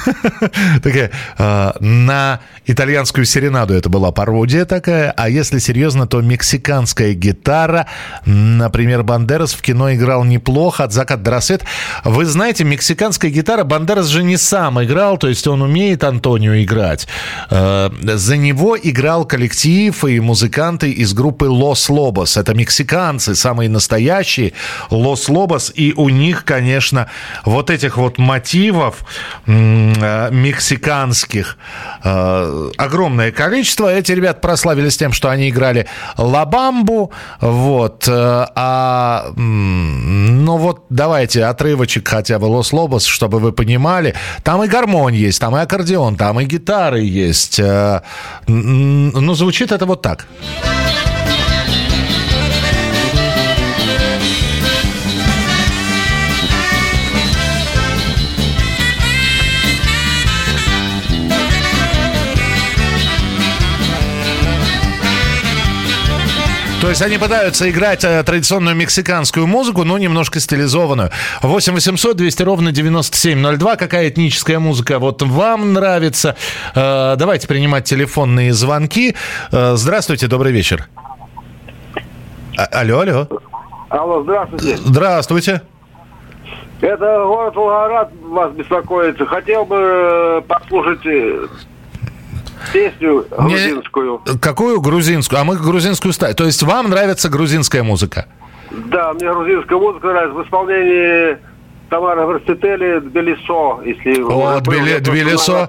Такая, 0.82 1.10
а, 1.38 1.76
на 1.80 2.40
итальянскую 2.66 3.24
серенаду 3.24 3.74
это 3.74 3.88
была 3.88 4.10
пародия 4.12 4.64
такая, 4.64 5.12
а 5.16 5.28
если 5.28 5.58
серьезно, 5.58 6.06
то 6.06 6.20
мексиканская 6.20 7.14
гитара, 7.14 7.86
например, 8.24 9.02
Бандерас 9.02 9.54
в 9.54 9.62
кино 9.62 9.92
играл 9.94 10.24
неплохо, 10.24 10.84
от 10.84 10.92
заката 10.92 11.22
до 11.22 11.30
рассвета. 11.30 11.66
Вы 12.04 12.24
знаете, 12.24 12.64
мексиканская 12.64 13.30
гитара, 13.30 13.64
Бандерас 13.64 14.06
же 14.06 14.22
не 14.22 14.36
сам 14.36 14.82
играл, 14.82 15.18
то 15.18 15.28
есть 15.28 15.46
он 15.46 15.62
умеет 15.62 16.04
Антонио 16.04 16.62
играть. 16.62 17.06
Э, 17.50 17.90
За 18.02 18.36
него 18.36 18.76
играл 18.80 19.24
коллектив 19.24 20.04
и 20.04 20.20
музыканты 20.20 20.90
из 20.90 21.12
группы 21.14 21.44
Лос 21.44 21.88
Лобос. 21.88 22.36
Это 22.36 22.54
мексиканцы, 22.54 23.34
самые 23.34 23.68
настоящие 23.68 24.52
Лос 24.90 25.28
Лобос. 25.28 25.72
И 25.74 25.92
у 25.96 26.08
них, 26.08 26.44
конечно, 26.44 27.08
вот 27.44 27.70
этих 27.70 27.96
вот 27.96 28.18
мотивов 28.18 29.04
э, 29.46 30.30
мексиканских 30.30 31.56
э, 32.04 32.70
огромное 32.76 33.32
количество. 33.32 33.92
Эти 33.92 34.12
ребята 34.12 34.40
прославились 34.40 34.96
тем, 34.96 35.12
что 35.12 35.28
они 35.30 35.48
играли 35.50 35.86
Лабамбу. 36.16 37.12
Вот. 37.40 38.06
э, 38.08 38.46
А, 38.54 39.26
ну 39.36 40.56
вот 40.56 40.84
давайте 40.90 41.44
отрывочек 41.44 42.08
хотя 42.08 42.38
бы 42.38 42.44
Лос 42.46 42.72
Лобос, 42.72 43.04
чтобы 43.04 43.38
вы 43.38 43.52
понимали. 43.52 44.14
Там 44.42 44.62
и 44.62 44.68
гармонь 44.68 45.14
есть, 45.14 45.40
там 45.40 45.56
и 45.56 45.60
аккордеон, 45.60 46.16
там 46.16 46.40
и 46.40 46.44
гитары 46.44 47.00
есть. 47.00 47.58
М, 47.60 48.02
Ну, 48.46 49.34
звучит 49.34 49.72
это 49.72 49.86
вот 49.86 50.02
так. 50.02 50.26
То 66.86 66.90
есть 66.90 67.02
они 67.02 67.18
пытаются 67.18 67.68
играть 67.68 68.04
э, 68.04 68.22
традиционную 68.22 68.76
мексиканскую 68.76 69.48
музыку, 69.48 69.82
но 69.82 69.98
немножко 69.98 70.38
стилизованную. 70.38 71.10
8 71.42 71.72
800 71.72 72.16
200 72.16 72.42
ровно 72.44 72.70
9702. 72.70 73.74
Какая 73.74 74.08
этническая 74.08 74.60
музыка 74.60 75.00
вот 75.00 75.20
вам 75.20 75.72
нравится? 75.72 76.36
Э, 76.76 77.16
давайте 77.18 77.48
принимать 77.48 77.86
телефонные 77.86 78.52
звонки. 78.52 79.16
Э, 79.50 79.72
здравствуйте, 79.74 80.28
добрый 80.28 80.52
вечер. 80.52 80.86
А- 82.56 82.66
алло, 82.66 83.00
алло. 83.00 83.28
Алло, 83.88 84.22
здравствуйте. 84.22 84.76
Здравствуйте. 84.76 85.62
Это 86.82 87.24
город 87.26 87.56
Волгоград 87.56 88.12
вас 88.22 88.52
беспокоит. 88.52 89.18
Хотел 89.26 89.64
бы 89.64 90.44
послушать 90.46 91.00
песню 92.72 93.26
грузинскую. 93.36 94.22
Какую 94.40 94.80
грузинскую? 94.80 95.40
А 95.40 95.44
мы 95.44 95.56
грузинскую 95.56 96.12
ставим. 96.12 96.34
То 96.34 96.44
есть 96.44 96.62
вам 96.62 96.90
нравится 96.90 97.28
грузинская 97.28 97.82
музыка? 97.82 98.26
Да, 98.70 99.12
мне 99.14 99.32
грузинская 99.32 99.78
музыка 99.78 100.08
нравится 100.08 100.38
в 100.38 100.44
исполнении 100.44 101.38
Тамара 101.88 102.26
Верстетели 102.26 102.98
«Тбилисо», 102.98 103.80
если... 103.84 104.22
О, 104.22 104.58
Тбили- 104.60 104.98
Тбилисо. 104.98 105.68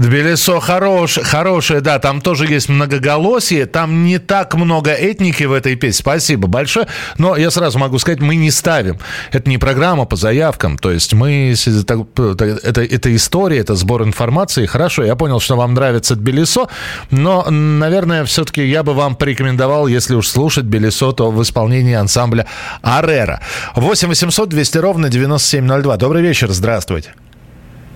Тбилисо 0.00 0.60
хорош, 0.60 1.18
хорошее, 1.22 1.82
да, 1.82 1.98
там 1.98 2.22
тоже 2.22 2.46
есть 2.46 2.70
многоголосие, 2.70 3.66
там 3.66 4.02
не 4.02 4.18
так 4.18 4.54
много 4.54 4.92
этники 4.92 5.44
в 5.44 5.52
этой 5.52 5.76
песне. 5.76 6.00
Спасибо 6.00 6.48
большое. 6.48 6.86
Но 7.18 7.36
я 7.36 7.50
сразу 7.50 7.78
могу 7.78 7.98
сказать, 7.98 8.20
мы 8.20 8.36
не 8.36 8.50
ставим. 8.50 8.98
Это 9.30 9.50
не 9.50 9.58
программа 9.58 10.06
по 10.06 10.16
заявкам, 10.16 10.78
то 10.78 10.90
есть 10.90 11.12
мы... 11.12 11.54
Это, 11.54 12.80
это 12.80 13.14
история, 13.14 13.58
это 13.58 13.74
сбор 13.74 14.02
информации. 14.02 14.64
Хорошо, 14.64 15.04
я 15.04 15.16
понял, 15.16 15.38
что 15.38 15.56
вам 15.56 15.74
нравится 15.74 16.16
Тбилисо, 16.16 16.68
но, 17.10 17.44
наверное, 17.50 18.24
все-таки 18.24 18.66
я 18.66 18.82
бы 18.82 18.94
вам 18.94 19.16
порекомендовал, 19.16 19.86
если 19.86 20.14
уж 20.14 20.28
слушать 20.28 20.64
Тбилисо, 20.64 21.12
то 21.12 21.30
в 21.30 21.42
исполнении 21.42 21.94
ансамбля 21.94 22.46
Арера. 22.80 23.42
8 23.76 24.08
800 24.08 24.48
200 24.48 24.78
ровно 24.78 25.10
9702. 25.10 25.98
Добрый 25.98 26.22
вечер, 26.22 26.50
здравствуйте. 26.52 27.12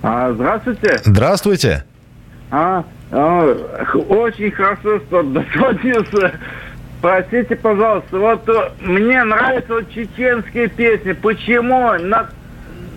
А, 0.03 0.31
здравствуйте. 0.33 1.01
Здравствуйте. 1.03 1.83
А, 2.51 2.83
а, 3.11 3.43
очень 4.09 4.51
хорошо, 4.51 4.99
что 4.99 5.23
дозвонился. 5.23 6.33
Простите, 7.01 7.55
пожалуйста, 7.55 8.17
вот 8.17 8.49
э, 8.49 8.71
мне 8.79 9.23
нравятся 9.23 9.75
вот 9.75 9.91
чеченские 9.91 10.67
песни. 10.69 11.11
Почему 11.11 11.91
на, 11.99 12.29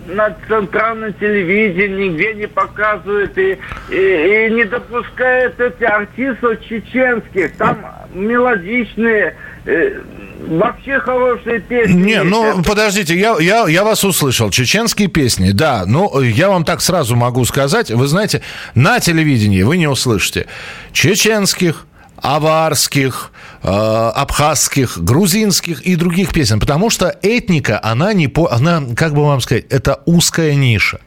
на 0.09 0.35
центральном 0.47 1.13
телевидении 1.13 2.07
нигде 2.09 2.33
не 2.33 2.47
показывают 2.47 3.37
и, 3.37 3.57
и, 3.89 4.47
и 4.47 4.53
не 4.53 4.65
допускают 4.65 5.59
эти 5.59 5.83
артистов 5.83 6.63
чеченских? 6.67 7.55
Там 7.57 7.85
мелодичные, 8.13 9.35
э, 9.65 10.01
вообще 10.47 10.99
хорошие 10.99 11.59
песни. 11.59 11.93
Не, 11.93 12.23
ну 12.23 12.63
подождите, 12.63 13.15
я, 13.17 13.37
я, 13.39 13.67
я 13.67 13.83
вас 13.83 14.03
услышал. 14.03 14.49
Чеченские 14.49 15.07
песни, 15.07 15.51
да. 15.51 15.83
Ну, 15.85 16.21
я 16.21 16.49
вам 16.49 16.65
так 16.65 16.81
сразу 16.81 17.15
могу 17.15 17.45
сказать. 17.45 17.91
Вы 17.91 18.07
знаете, 18.07 18.41
на 18.75 18.99
телевидении 18.99 19.61
вы 19.63 19.77
не 19.77 19.87
услышите 19.87 20.47
чеченских, 20.91 21.85
аварских, 22.21 23.31
э, 23.63 23.67
абхазских, 23.67 24.97
грузинских 24.97 25.81
и 25.81 25.95
других 25.95 26.33
песен, 26.33 26.59
потому 26.59 26.89
что 26.89 27.15
этника, 27.21 27.79
она 27.83 28.13
не 28.13 28.27
по, 28.27 28.49
она, 28.51 28.83
как 28.95 29.13
бы 29.13 29.25
вам 29.25 29.41
сказать, 29.41 29.65
это 29.69 30.01
узкая 30.05 30.55
ниша. 30.55 30.99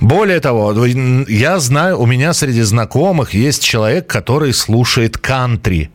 Более 0.00 0.40
того, 0.40 0.84
я 1.28 1.58
знаю, 1.58 2.00
у 2.00 2.06
меня 2.06 2.32
среди 2.32 2.62
знакомых 2.62 3.32
есть 3.34 3.62
человек, 3.62 4.06
который 4.06 4.52
слушает 4.52 5.18
кантри. 5.18 5.90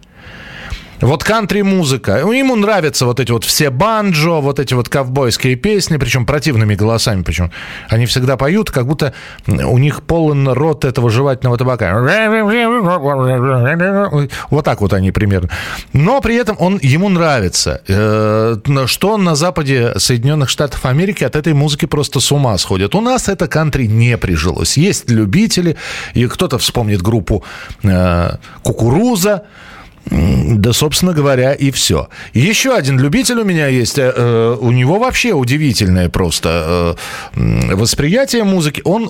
Вот 1.01 1.24
кантри-музыка. 1.24 2.18
Ему 2.18 2.56
нравятся 2.56 3.06
вот 3.06 3.20
эти 3.20 3.32
вот 3.32 3.46
все 3.46 3.70
банджо, 3.70 4.41
вот 4.41 4.60
эти 4.60 4.74
вот 4.74 4.89
ковбойские 4.89 5.56
песни, 5.56 5.98
причем 5.98 6.25
противными 6.25 6.75
голосами. 6.75 7.24
Причем 7.24 7.51
они 7.88 8.06
всегда 8.06 8.36
поют, 8.36 8.70
как 8.70 8.86
будто 8.86 9.13
у 9.48 9.77
них 9.77 10.03
полон 10.03 10.50
рот 10.50 10.84
этого 10.84 11.10
жевательного 11.10 11.58
табака. 11.58 12.01
Вот 14.50 14.65
так 14.65 14.82
вот 14.82 14.94
они 14.94 15.12
примерно. 15.12 15.50
Но 15.94 16.20
при 16.22 16.36
этом 16.36 16.58
он 16.60 16.79
ему 16.82 17.10
нравится. 17.10 17.82
Э, 17.88 18.58
Что 18.86 19.17
на 19.17 19.36
западе 19.36 19.93
Соединенных 19.97 20.50
Штатов 20.50 20.86
Америки 20.86 21.24
от 21.24 21.36
этой 21.36 21.54
музыки 21.54 21.86
просто 21.86 22.19
с 22.19 22.32
ума 22.32 22.58
сходят. 22.58 22.93
У 22.95 23.02
нас 23.02 23.30
это 23.30 23.47
кантри 23.47 23.88
не 23.88 24.17
прижилось. 24.17 24.78
Есть 24.78 25.10
любители, 25.10 25.78
и 26.13 26.28
кто-то 26.28 26.58
вспомнит 26.58 27.02
группу 27.02 27.43
э, 27.84 28.32
«Кукуруза», 28.63 29.43
Да, 30.06 30.74
собственно 30.74 31.14
говоря, 31.14 31.54
и 31.54 31.72
все. 31.72 32.10
Еще 32.34 32.76
один 32.76 33.00
любитель 33.00 33.40
у 33.40 33.46
меня 33.46 33.68
есть. 33.68 34.00
э, 34.00 34.12
э, 34.16 34.58
у 34.60 34.72
него 34.72 34.98
вообще 34.98 35.34
удивительное 35.34 36.10
просто 36.10 36.96
э, 37.36 37.76
восприятие 37.76 38.44
музыки. 38.44 38.82
Он, 38.86 39.10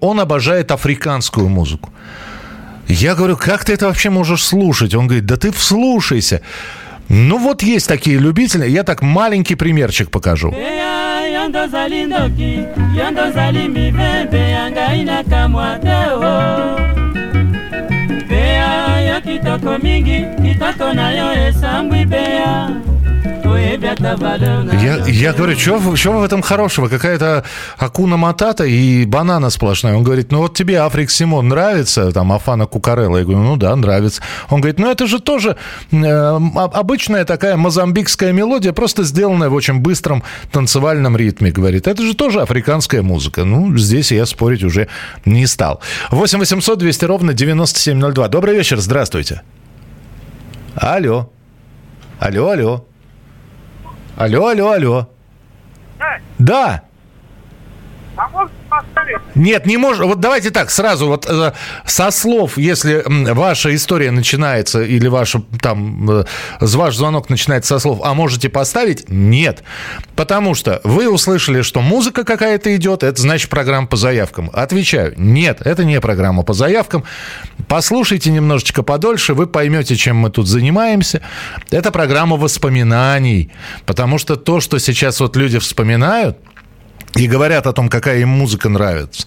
он 0.00 0.20
обожает 0.20 0.70
африканскую 0.70 1.48
музыку. 1.48 1.90
Я 2.88 3.14
говорю, 3.14 3.36
как 3.36 3.64
ты 3.64 3.74
это 3.74 3.86
вообще 3.86 4.10
можешь 4.10 4.42
слушать? 4.42 4.94
Он 4.94 5.06
говорит, 5.06 5.26
да 5.26 5.36
ты 5.36 5.52
вслушайся. 5.52 6.40
Ну 7.08 7.38
вот 7.38 7.62
есть 7.62 7.88
такие 7.88 8.18
любители. 8.18 8.68
Я 8.68 8.82
так 8.82 9.02
маленький 9.02 9.56
примерчик 9.56 10.10
покажу. 10.10 10.50
Beya 10.50 11.00
kitoko 19.30 19.78
mingi 19.78 20.24
kitoko 20.42 20.92
nayo 20.92 21.48
esambwi 21.48 22.04
beya 22.04 22.70
Я, 24.82 25.06
я 25.06 25.32
говорю, 25.32 25.56
что 25.56 25.78
в 26.18 26.22
этом 26.24 26.42
хорошего? 26.42 26.88
Какая-то 26.88 27.44
акуна 27.78 28.16
матата 28.16 28.64
и 28.64 29.04
банана 29.06 29.50
сплошная. 29.50 29.94
Он 29.96 30.02
говорит, 30.02 30.32
ну 30.32 30.38
вот 30.38 30.54
тебе 30.54 30.80
Африк 30.80 31.10
Симон 31.10 31.48
нравится, 31.48 32.12
там 32.12 32.32
Афана 32.32 32.66
Кукарелла. 32.66 33.18
Я 33.18 33.24
говорю, 33.24 33.40
ну 33.42 33.56
да, 33.56 33.74
нравится. 33.76 34.22
Он 34.48 34.60
говорит, 34.60 34.78
ну 34.78 34.90
это 34.90 35.06
же 35.06 35.20
тоже 35.20 35.56
э, 35.92 35.96
м- 35.96 36.58
обычная 36.58 37.24
такая 37.24 37.56
мозамбикская 37.56 38.32
мелодия, 38.32 38.72
просто 38.72 39.04
сделанная 39.04 39.48
в 39.48 39.54
очень 39.54 39.78
быстром 39.80 40.22
танцевальном 40.52 41.16
ритме. 41.16 41.50
Говорит, 41.50 41.86
это 41.86 42.02
же 42.02 42.14
тоже 42.14 42.40
африканская 42.40 43.02
музыка. 43.02 43.44
Ну, 43.44 43.76
здесь 43.76 44.12
я 44.12 44.26
спорить 44.26 44.62
уже 44.64 44.88
не 45.24 45.46
стал. 45.46 45.80
8 46.10 46.38
800 46.38 46.78
200 46.78 47.04
ровно 47.04 47.34
9702. 47.34 48.28
Добрый 48.28 48.54
вечер, 48.56 48.78
здравствуйте. 48.80 49.42
Алло. 50.74 51.30
Алло, 52.18 52.50
алло. 52.50 52.86
Алло, 54.16 54.48
алло, 54.48 54.70
алло. 54.72 55.08
Да. 56.38 56.82
А 58.16 58.28
можно 58.28 58.50
поставить? 58.50 58.59
Нет, 59.34 59.66
не 59.66 59.76
может. 59.76 60.04
Вот 60.04 60.20
давайте 60.20 60.50
так, 60.50 60.70
сразу 60.70 61.06
вот 61.06 61.26
э, 61.28 61.52
со 61.84 62.10
слов, 62.10 62.58
если 62.58 63.02
ваша 63.06 63.74
история 63.74 64.10
начинается 64.10 64.82
или 64.82 65.08
ваша 65.08 65.42
там 65.60 66.10
э, 66.10 66.24
ваш 66.60 66.96
звонок 66.96 67.30
начинается 67.30 67.74
со 67.74 67.78
слов, 67.78 68.00
а 68.02 68.14
можете 68.14 68.48
поставить? 68.48 69.08
Нет, 69.08 69.62
потому 70.16 70.54
что 70.54 70.80
вы 70.84 71.08
услышали, 71.08 71.62
что 71.62 71.80
музыка 71.80 72.24
какая-то 72.24 72.74
идет, 72.76 73.02
это 73.02 73.20
значит 73.20 73.50
программа 73.50 73.86
по 73.86 73.96
заявкам. 73.96 74.50
Отвечаю, 74.52 75.14
нет, 75.16 75.60
это 75.62 75.84
не 75.84 76.00
программа 76.00 76.42
по 76.42 76.52
заявкам. 76.52 77.04
Послушайте 77.68 78.30
немножечко 78.30 78.82
подольше, 78.82 79.34
вы 79.34 79.46
поймете, 79.46 79.96
чем 79.96 80.16
мы 80.16 80.30
тут 80.30 80.48
занимаемся. 80.48 81.22
Это 81.70 81.90
программа 81.90 82.36
воспоминаний, 82.36 83.50
потому 83.86 84.18
что 84.18 84.36
то, 84.36 84.60
что 84.60 84.78
сейчас 84.78 85.20
вот 85.20 85.36
люди 85.36 85.58
вспоминают, 85.58 86.38
и 87.16 87.26
говорят 87.26 87.66
о 87.66 87.72
том, 87.72 87.88
какая 87.88 88.20
им 88.20 88.28
музыка 88.28 88.68
нравится. 88.68 89.26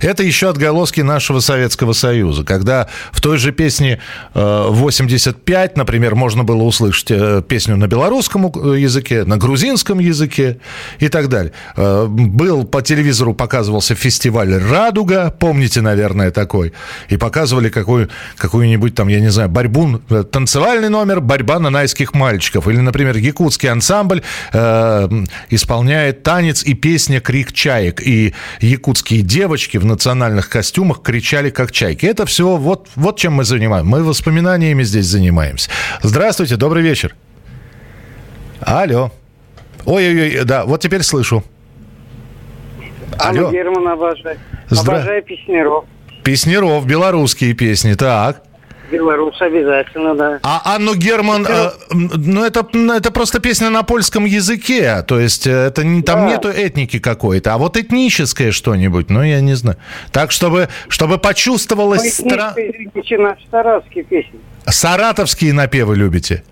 Это 0.00 0.22
еще 0.22 0.50
отголоски 0.50 1.00
нашего 1.00 1.40
Советского 1.40 1.92
Союза, 1.92 2.44
когда 2.44 2.88
в 3.12 3.20
той 3.20 3.38
же 3.38 3.52
песне 3.52 4.00
э, 4.34 4.66
85, 4.68 5.76
например, 5.76 6.14
можно 6.14 6.44
было 6.44 6.62
услышать 6.62 7.10
э, 7.10 7.42
песню 7.46 7.76
на 7.76 7.88
белорусском 7.88 8.46
э, 8.46 8.78
языке, 8.78 9.24
на 9.24 9.36
грузинском 9.36 9.98
языке 9.98 10.58
и 11.00 11.08
так 11.08 11.28
далее. 11.28 11.52
Э, 11.76 12.06
Был 12.08 12.64
по 12.64 12.82
телевизору 12.82 13.34
показывался 13.34 13.94
фестиваль 13.94 14.54
«Радуга», 14.54 15.34
помните, 15.36 15.80
наверное, 15.80 16.30
такой, 16.30 16.72
и 17.08 17.16
показывали 17.16 17.68
какую, 17.68 18.10
какую-нибудь 18.36 18.94
там, 18.94 19.08
я 19.08 19.20
не 19.20 19.30
знаю, 19.30 19.48
борьбу, 19.48 20.00
э, 20.08 20.22
танцевальный 20.22 20.88
номер 20.88 21.20
«Борьба 21.20 21.58
нанайских 21.58 22.14
мальчиков», 22.14 22.68
или, 22.68 22.78
например, 22.78 23.16
якутский 23.16 23.70
ансамбль 23.70 24.22
э, 24.52 25.08
исполняет 25.50 26.22
танец 26.22 26.62
и 26.62 26.74
песня 26.74 27.20
«Крик 27.24 27.52
чаек», 27.52 28.00
и 28.00 28.34
якутские 28.60 29.22
девочки 29.22 29.78
в 29.78 29.84
национальных 29.84 30.48
костюмах 30.48 31.02
кричали 31.02 31.50
как 31.50 31.72
чайки. 31.72 32.06
Это 32.06 32.26
все 32.26 32.56
вот, 32.56 32.88
вот 32.94 33.18
чем 33.18 33.32
мы 33.32 33.44
занимаемся. 33.44 33.90
Мы 33.90 34.04
воспоминаниями 34.04 34.84
здесь 34.84 35.06
занимаемся. 35.06 35.70
Здравствуйте, 36.02 36.56
добрый 36.56 36.82
вечер. 36.82 37.16
Алло. 38.60 39.10
Ой-ой-ой, 39.86 40.44
да, 40.44 40.64
вот 40.64 40.80
теперь 40.80 41.02
слышу. 41.02 41.42
Алло. 43.18 43.46
Анна 43.46 43.52
Герман 43.52 43.88
обожаю. 43.88 44.38
Здра- 44.70 44.80
Обожаю 44.96 45.22
песнеров. 45.22 45.84
Песнеров, 46.22 46.86
белорусские 46.86 47.54
песни, 47.54 47.94
так. 47.94 48.42
Белорус 48.94 49.40
обязательно, 49.40 50.14
да. 50.14 50.38
А 50.42 50.74
Анну 50.76 50.94
Герман, 50.94 51.46
э, 51.48 51.70
ну 51.90 52.44
это, 52.44 52.66
это 52.96 53.10
просто 53.10 53.40
песня 53.40 53.70
на 53.70 53.82
польском 53.82 54.24
языке, 54.24 55.04
то 55.06 55.18
есть 55.18 55.46
э, 55.46 55.50
это 55.50 55.84
не, 55.84 56.02
там 56.02 56.20
Да. 56.20 56.32
нету 56.32 56.48
этники 56.48 56.98
какой-то, 56.98 57.54
а 57.54 57.58
вот 57.58 57.76
этническое 57.76 58.52
что-нибудь, 58.52 59.10
ну 59.10 59.22
я 59.22 59.40
не 59.40 59.54
знаю. 59.54 59.78
Так, 60.12 60.30
чтобы, 60.30 60.68
чтобы 60.88 61.18
почувствовалась 61.18 62.14
стра... 62.14 62.54
Извините, 62.56 63.18
наши 63.18 63.42
саратовские 63.50 64.04
песни. 64.04 64.40
Саратовские 64.66 65.52
напевы 65.52 65.96
любите? 65.96 66.42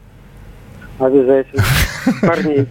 Обязательно. 0.99 1.65
Парней. 2.23 2.69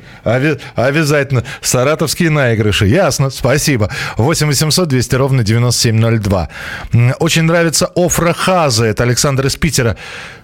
Обязательно. 0.76 1.44
Саратовские 1.62 2.30
наигрыши. 2.30 2.88
Ясно, 2.88 3.30
спасибо. 3.30 3.90
8 4.18 4.48
800 4.48 4.88
200 4.88 5.16
ровно 5.16 5.44
9702. 5.44 6.50
М, 6.94 7.14
Очень 7.20 7.44
нравится 7.44 7.90
Офра 7.96 8.34
Хаза. 8.34 8.86
Это 8.86 9.04
Александр 9.04 9.48
из 9.48 9.56
Питера. 9.56 9.98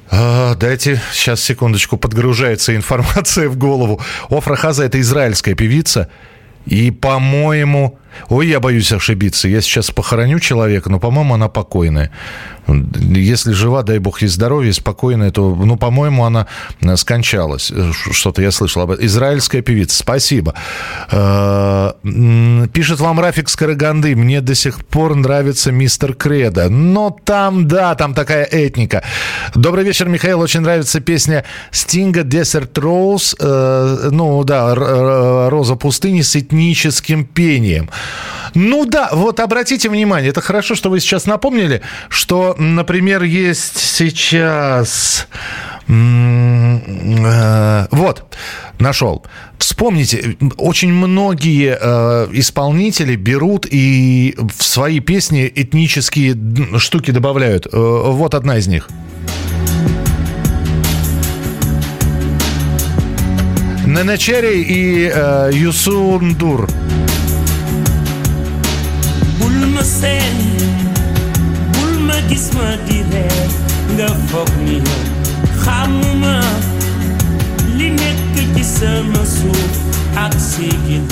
А, 0.10 0.56
дайте, 0.56 1.02
сейчас, 1.12 1.42
секундочку, 1.42 1.98
подгружается 1.98 2.76
информация 2.76 3.50
в 3.50 3.58
голову. 3.58 4.02
Офра 4.30 4.56
Хаза– 4.56 4.84
это 4.86 5.00
израильская 5.00 5.54
певица. 5.54 6.10
И, 6.66 6.92
по-моему... 6.92 8.00
Ой, 8.30 8.48
я 8.48 8.60
боюсь 8.60 8.92
ошибиться. 8.92 9.48
Я 9.48 9.62
сейчас 9.62 9.92
похороню 9.92 10.40
человека, 10.40 10.90
но, 10.90 11.00
по-моему, 11.00 11.34
она 11.34 11.48
покойная. 11.48 12.12
Если 12.68 13.54
жива, 13.54 13.82
дай 13.84 13.98
бог 14.00 14.22
ей 14.22 14.28
здоровья, 14.28 14.74
спокойная, 14.74 15.32
то, 15.32 15.56
ну, 15.56 15.78
по-моему, 15.78 16.26
она 16.26 16.48
э, 16.82 16.98
скончалась. 16.98 17.72
Э, 17.72 17.92
Что-то 17.94 18.42
я 18.42 18.52
слышал 18.52 18.82
об 18.82 18.92
этом. 18.92 19.06
Израильская 19.06 19.62
певица. 19.62 19.98
Спасибо. 19.98 20.54
Э, 21.12 21.94
Пишет 22.74 23.00
вам 23.00 23.20
Рафик 23.22 23.48
Скороганды. 23.48 24.16
Мне 24.16 24.42
до 24.42 24.54
сих 24.54 24.86
пор 24.86 25.16
нравится 25.16 25.72
мистер 25.72 26.14
Кредо. 26.14 26.70
Но 26.70 27.16
там, 27.24 27.68
да, 27.70 27.96
там 27.96 28.14
такая 28.14 28.44
этника. 28.44 29.02
Добрый 29.56 29.86
вечер, 29.86 30.10
Михаил. 30.10 30.42
Очень 30.42 30.62
нравится 30.62 31.00
песня 31.00 31.46
Стинга 31.72 32.22
Rose. 32.24 33.36
Э, 33.40 34.10
Ну, 34.12 34.44
да, 34.44 34.76
Роза 35.50 35.76
пустыни 35.76 36.22
с 36.22 36.36
этническим 36.36 37.24
пением. 37.24 37.90
Ну 38.54 38.86
да, 38.86 39.10
вот 39.12 39.40
обратите 39.40 39.90
внимание, 39.90 40.32
это 40.32 40.42
хорошо, 40.42 40.76
что 40.76 40.90
вы 40.90 41.00
сейчас 41.00 41.26
напомнили, 41.26 41.82
что, 42.10 42.56
например, 42.58 43.24
есть 43.24 43.78
сейчас... 43.78 45.28
э, 45.88 47.88
Вот, 47.92 48.36
нашел. 48.80 49.26
Вспомните, 49.58 50.38
очень 50.58 50.92
многие 50.92 51.78
э, 51.80 52.28
исполнители 52.34 53.16
берут 53.16 53.68
и 53.70 54.36
в 54.38 54.64
свои 54.64 55.02
песни 55.02 55.52
этнические 55.54 56.36
штуки 56.80 57.12
добавляют. 57.12 57.68
Э, 57.68 57.70
вот 57.72 58.34
одна 58.34 58.58
из 58.58 58.68
них. 58.68 58.88
Ненечери 63.86 64.64
и 64.64 65.12
э, 65.14 65.52
Юсундур. 65.54 66.68
bul 66.68 67.07
ma 69.88 69.94
seen 70.00 70.38
bul 71.74 71.94
ma 72.08 72.18
gis 72.28 72.50
ma 72.56 72.76
di 72.88 72.98
reer 73.12 73.50
nga 73.96 74.08
foog 74.30 74.50
ni 74.66 74.78
xamuma 75.64 76.36
li 77.78 77.88
nekk 78.00 78.36
ci 78.56 78.64
sama 78.64 79.22
suuf 79.36 79.87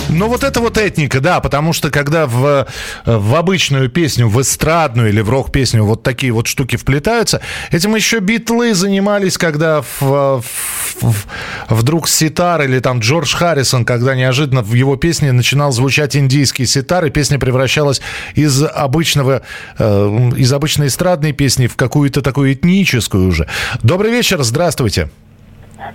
Ну, 0.09 0.27
вот 0.27 0.43
это 0.43 0.59
вот 0.61 0.79
этника, 0.79 1.19
да, 1.19 1.39
потому 1.39 1.73
что 1.73 1.91
когда 1.91 2.25
в, 2.25 2.65
в 3.05 3.35
обычную 3.35 3.87
песню, 3.87 4.27
в 4.27 4.41
эстрадную 4.41 5.09
или 5.09 5.21
в 5.21 5.29
рок-песню 5.29 5.83
вот 5.83 6.01
такие 6.01 6.31
вот 6.31 6.47
штуки 6.47 6.75
вплетаются, 6.75 7.41
этим 7.71 7.93
еще 7.93 8.17
битлы 8.17 8.73
занимались, 8.73 9.37
когда 9.37 9.83
в, 9.99 10.41
в- 10.41 11.25
вдруг 11.69 12.07
ситар 12.07 12.63
или 12.63 12.79
там 12.79 12.99
Джордж 12.99 13.35
Харрисон, 13.35 13.85
когда 13.85 14.15
неожиданно 14.15 14.63
в 14.63 14.73
его 14.73 14.95
песне 14.95 15.31
начинал 15.31 15.71
звучать 15.71 16.15
индийский 16.15 16.65
ситар, 16.65 17.05
и 17.05 17.11
песня 17.11 17.37
превращалась 17.37 18.01
из 18.33 18.63
обычного, 18.63 19.43
э, 19.77 20.31
из 20.35 20.51
обычной 20.51 20.87
эстрадной 20.87 21.31
песни 21.31 21.67
в 21.67 21.75
какую-то 21.75 22.23
такую 22.23 22.53
этническую 22.53 23.27
уже. 23.27 23.47
Добрый 23.83 24.11
вечер, 24.11 24.41
здравствуйте. 24.41 25.09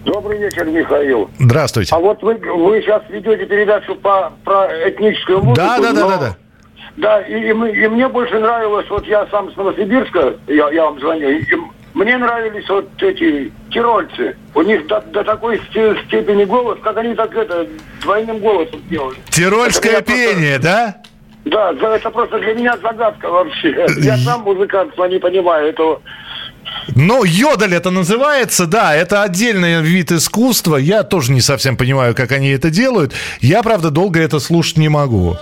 Добрый 0.04 0.38
вечер, 0.38 0.64
Михаил. 0.66 1.30
Здравствуйте. 1.38 1.94
А 1.94 1.98
вот 1.98 2.22
вы, 2.22 2.34
вы 2.34 2.80
сейчас 2.82 3.02
ведете 3.08 3.46
передачу 3.46 3.94
по, 3.96 4.32
про 4.44 4.66
этническую 4.88 5.38
музыку. 5.42 5.56
Да, 5.56 5.78
да, 5.78 5.92
да, 5.92 6.00
но- 6.00 6.08
да, 6.08 6.16
да. 6.18 6.36
Да, 6.96 7.20
и, 7.22 7.34
и 7.34 7.50
и 7.50 7.88
мне 7.88 8.08
больше 8.08 8.38
нравилось, 8.38 8.86
вот 8.90 9.06
я 9.06 9.26
сам 9.30 9.50
с 9.52 9.56
Новосибирска, 9.56 10.34
я, 10.48 10.70
я 10.70 10.84
вам 10.86 10.98
звоню, 10.98 11.30
и 11.30 11.44
мне 11.94 12.18
нравились 12.18 12.68
вот 12.68 12.88
эти 13.00 13.52
тирольцы. 13.70 14.36
У 14.54 14.62
них 14.62 14.86
до, 14.88 15.00
до 15.00 15.22
такой 15.24 15.58
сте- 15.70 15.96
степени 16.06 16.44
голос, 16.44 16.78
как 16.82 16.96
они 16.98 17.14
так 17.14 17.34
это, 17.34 17.66
двойным 18.02 18.38
голосом 18.40 18.82
делали. 18.90 19.16
Тирольское 19.30 19.92
Это 19.98 20.02
пение, 20.12 20.58
да? 20.58 20.96
Да, 21.44 21.72
за- 21.74 21.86
это 21.94 22.10
просто 22.10 22.38
для 22.40 22.54
меня 22.54 22.76
загадка 22.82 23.28
вообще. 23.30 23.86
Я 23.98 24.16
сам 24.18 24.42
музыкант, 24.42 24.92
но 24.96 25.06
не 25.06 25.18
понимаю 25.18 25.68
этого. 25.68 26.02
Ну, 27.02 27.24
йодель 27.24 27.74
это 27.74 27.90
называется, 27.90 28.66
да, 28.66 28.94
это 28.94 29.22
отдельный 29.22 29.80
вид 29.80 30.12
искусства. 30.12 30.76
Я 30.76 31.02
тоже 31.02 31.32
не 31.32 31.40
совсем 31.40 31.78
понимаю, 31.78 32.14
как 32.14 32.30
они 32.30 32.50
это 32.50 32.68
делают. 32.68 33.14
Я, 33.40 33.62
правда, 33.62 33.90
долго 33.90 34.20
это 34.20 34.38
слушать 34.38 34.76
не 34.76 34.90
могу. 34.90 35.38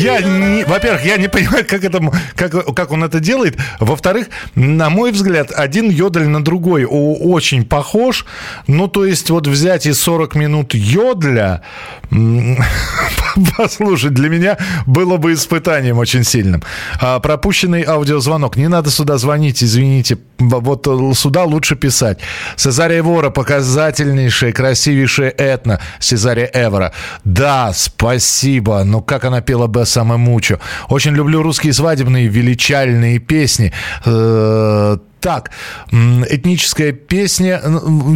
Я 0.00 0.20
не, 0.20 0.64
во-первых, 0.64 1.04
я 1.04 1.16
не 1.16 1.28
понимаю, 1.28 1.64
как, 1.66 1.84
это, 1.84 2.00
как, 2.34 2.74
как 2.74 2.90
он 2.90 3.04
это 3.04 3.20
делает. 3.20 3.56
Во-вторых, 3.80 4.28
на 4.54 4.90
мой 4.90 5.12
взгляд, 5.12 5.52
один 5.52 5.88
йодель 5.88 6.26
на 6.26 6.42
другой 6.42 6.84
очень 6.84 7.64
похож. 7.64 8.26
Ну, 8.66 8.88
то 8.88 9.04
есть, 9.04 9.30
вот 9.30 9.46
взять 9.46 9.86
и 9.86 9.92
40 9.92 10.34
минут 10.34 10.74
йодля, 10.74 11.62
послушать, 13.56 14.14
для 14.14 14.28
меня 14.28 14.58
было 14.86 15.16
бы 15.16 15.32
испытанием 15.32 15.98
очень 15.98 16.24
сильным. 16.24 16.62
А, 17.00 17.20
пропущенный 17.20 17.84
аудиозвонок. 17.84 18.56
Не 18.56 18.68
надо 18.68 18.90
сюда 18.90 19.18
звонить, 19.18 19.62
извините. 19.62 20.18
Вот 20.38 20.86
э, 20.86 21.14
сюда 21.14 21.44
лучше 21.44 21.76
писать. 21.76 22.18
Цезария 22.56 23.02
Вора, 23.02 23.30
показательнейшая, 23.30 24.52
красивейшая 24.52 25.30
этно. 25.30 25.80
Цезария 26.00 26.50
Эвора. 26.52 26.92
Да, 27.24 27.72
спасибо. 27.74 28.82
Но 28.84 29.00
как 29.00 29.24
она 29.24 29.40
пела 29.40 29.66
Бесса 29.66 29.83
Мучо. 30.16 30.60
Очень 30.88 31.12
люблю 31.12 31.42
русские 31.42 31.72
свадебные 31.72 32.28
величальные 32.28 33.18
песни. 33.18 33.72
Э, 34.04 34.96
так, 35.20 35.50
этническая 35.90 36.92
песня. 36.92 37.62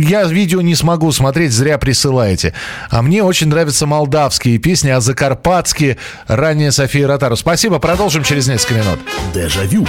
Я 0.02 0.24
видео 0.24 0.61
не 0.61 0.74
смогу 0.74 1.11
смотреть, 1.11 1.52
зря 1.52 1.78
присылаете. 1.78 2.52
А 2.90 3.00
мне 3.00 3.22
очень 3.22 3.48
нравятся 3.48 3.87
молдавские 3.87 4.59
песни, 4.59 4.90
а 4.90 5.00
закарпатские 5.00 5.96
ранее 6.26 6.70
София 6.70 7.09
Ротару. 7.09 7.37
Спасибо, 7.37 7.78
продолжим 7.78 8.24
через 8.24 8.46
несколько 8.46 8.74
минут. 8.74 8.98
Дежавю. 9.33 9.87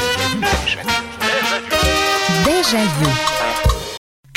Дежавю. 2.45 3.28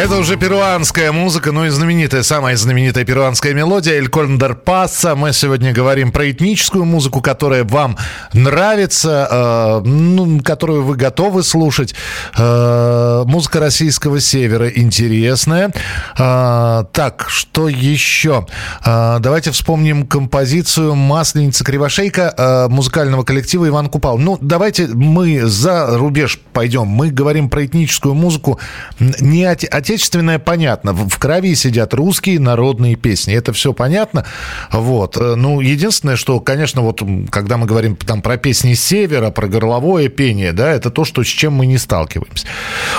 Это 0.00 0.16
уже 0.16 0.38
перуанская 0.38 1.12
музыка, 1.12 1.52
ну 1.52 1.66
и 1.66 1.68
знаменитая, 1.68 2.22
самая 2.22 2.56
знаменитая 2.56 3.04
перуанская 3.04 3.52
мелодия 3.52 3.96
«Эль 3.96 4.08
Кондор 4.08 4.54
Пасса». 4.54 5.14
Мы 5.14 5.34
сегодня 5.34 5.74
говорим 5.74 6.10
про 6.10 6.30
этническую 6.30 6.86
музыку, 6.86 7.20
которая 7.20 7.64
вам 7.64 7.98
нравится, 8.32 9.28
э, 9.30 9.86
ну, 9.86 10.40
которую 10.42 10.84
вы 10.84 10.96
готовы 10.96 11.42
слушать. 11.42 11.94
Э, 12.34 13.24
музыка 13.26 13.60
российского 13.60 14.20
севера 14.20 14.70
интересная. 14.70 15.70
Э, 16.18 16.84
так, 16.94 17.26
что 17.28 17.68
еще? 17.68 18.46
Э, 18.82 19.18
давайте 19.20 19.50
вспомним 19.50 20.06
композицию 20.06 20.94
«Масленица 20.94 21.62
Кривошейка» 21.62 22.34
э, 22.34 22.68
музыкального 22.70 23.22
коллектива 23.22 23.68
Иван 23.68 23.90
Купал. 23.90 24.16
Ну, 24.16 24.38
давайте 24.40 24.86
мы 24.86 25.42
за 25.44 25.98
рубеж 25.98 26.40
пойдем. 26.54 26.86
Мы 26.86 27.10
говорим 27.10 27.50
про 27.50 27.66
этническую 27.66 28.14
музыку 28.14 28.58
не 28.98 29.44
оте- 29.44 29.68
отечественное 29.90 30.38
понятно. 30.38 30.92
В 30.92 31.18
крови 31.18 31.54
сидят 31.54 31.94
русские 31.94 32.38
народные 32.38 32.94
песни. 32.94 33.34
Это 33.34 33.52
все 33.52 33.72
понятно. 33.72 34.24
Вот. 34.70 35.16
Э, 35.16 35.34
Ну, 35.34 35.60
единственное, 35.60 36.16
что, 36.16 36.38
конечно, 36.40 36.82
вот 36.82 37.02
когда 37.30 37.56
мы 37.56 37.66
говорим 37.66 37.96
там 37.96 38.22
про 38.22 38.36
песни 38.36 38.74
севера, 38.74 39.30
про 39.30 39.48
горловое 39.48 40.08
пение, 40.08 40.52
да, 40.52 40.70
это 40.72 40.90
то, 40.90 41.04
что, 41.04 41.24
с 41.24 41.26
чем 41.26 41.54
мы 41.54 41.66
не 41.66 41.78
сталкиваемся. 41.78 42.46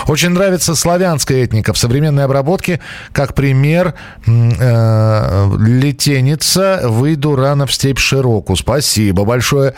Очень 0.08 0.30
нравится 0.32 0.76
славянская 0.76 1.44
этника 1.46 1.72
в 1.74 1.78
современной 1.78 2.26
обработке. 2.26 2.82
Как 3.14 3.36
пример, 3.36 3.94
э, 4.28 5.50
летеница 5.60 6.82
«Выйду 6.84 7.36
рано 7.36 7.66
в 7.68 7.74
степь 7.74 8.00
широку». 8.00 8.56
Спасибо 8.58 9.24
большое. 9.24 9.76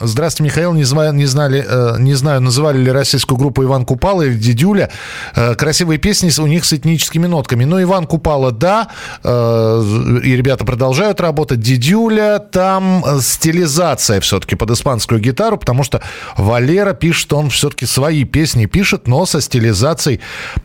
Здравствуйте, 0.00 0.44
Михаил. 0.44 0.72
Не, 0.72 0.82
зва- 0.84 1.12
не 1.12 1.26
знали, 1.26 1.64
э, 1.68 1.96
не 1.98 2.14
знаю, 2.14 2.40
называли 2.40 2.78
ли 2.78 2.90
российскую 2.90 3.38
группу 3.38 3.62
Иван 3.62 3.84
Купала 3.84 4.22
или 4.22 4.34
Дидюля. 4.34 4.90
Э, 5.34 5.54
Красивые 5.54 5.98
песни 5.98 6.30
у 6.40 6.46
них 6.46 6.64
с 6.64 6.72
этническими 6.72 7.26
нотками. 7.26 7.64
Но 7.64 7.82
Иван 7.82 8.06
Купала, 8.06 8.52
да, 8.52 8.88
э, 9.22 10.20
и 10.24 10.36
ребята 10.36 10.64
продолжают 10.64 11.20
работать. 11.20 11.60
Дидюля, 11.60 12.38
там 12.38 13.04
э, 13.04 13.20
стилизация 13.20 14.20
все-таки 14.20 14.56
под 14.56 14.70
испанскую 14.70 15.20
гитару, 15.20 15.56
потому 15.58 15.84
что 15.84 16.02
Валера 16.36 16.92
пишет, 16.92 17.32
он 17.32 17.50
все-таки 17.50 17.86
свои 17.86 18.24
песни 18.24 18.66
пишет, 18.66 19.06
но 19.06 19.26
со 19.26 19.40
стилизацией. 19.40 20.20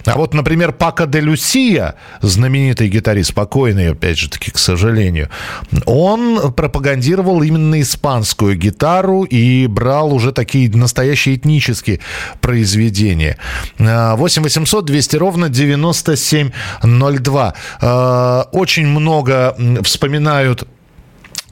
А 0.05 0.15
вот, 0.15 0.33
например, 0.33 0.73
Пака 0.73 1.05
де 1.05 1.19
Люсия, 1.19 1.95
знаменитый 2.21 2.89
гитарист, 2.89 3.29
спокойный, 3.29 3.91
опять 3.91 4.17
же 4.17 4.29
таки, 4.29 4.51
к 4.51 4.57
сожалению, 4.57 5.29
он 5.85 6.53
пропагандировал 6.53 7.41
именно 7.41 7.81
испанскую 7.81 8.55
гитару 8.55 9.23
и 9.23 9.67
брал 9.67 10.13
уже 10.13 10.31
такие 10.31 10.69
настоящие 10.69 11.35
этнические 11.35 11.99
произведения. 12.41 13.37
А, 13.79 14.15
8 14.43 14.63
800 14.63 14.85
200 14.85 15.15
ровно 15.17 15.49
9702. 15.49 17.53
А, 17.81 18.47
Очень 18.51 18.87
много 18.87 19.55
вспоминают 19.83 20.67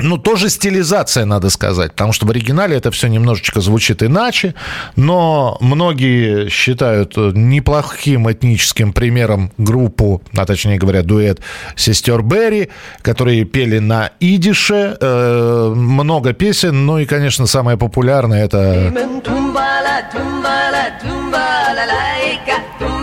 ну, 0.02 0.18
тоже 0.18 0.50
стилизация, 0.50 1.26
надо 1.26 1.50
сказать, 1.50 1.92
потому 1.92 2.14
что 2.14 2.26
в 2.26 2.30
оригинале 2.32 2.78
это 2.78 2.92
все 2.92 3.08
немножечко 3.08 3.62
звучит 3.62 4.04
иначе, 4.04 4.56
но 4.96 5.58
многие 5.62 6.50
считают 6.50 7.14
э, 7.18 7.32
неплохим 7.34 8.32
этническим 8.32 8.94
примером 8.94 9.52
группу, 9.58 10.22
а 10.36 10.46
точнее 10.46 10.78
говоря, 10.78 11.04
дуэт 11.04 11.40
сестер 11.76 12.22
Берри, 12.22 12.70
которые 13.02 13.46
пели 13.46 13.80
на 13.80 14.12
идише, 14.20 14.98
э, 15.00 15.74
много 15.76 16.34
песен, 16.34 16.86
ну 16.86 17.00
и, 17.00 17.06
конечно, 17.06 17.48
самое 17.48 17.78
популярное 17.78 18.46
это... 18.46 18.92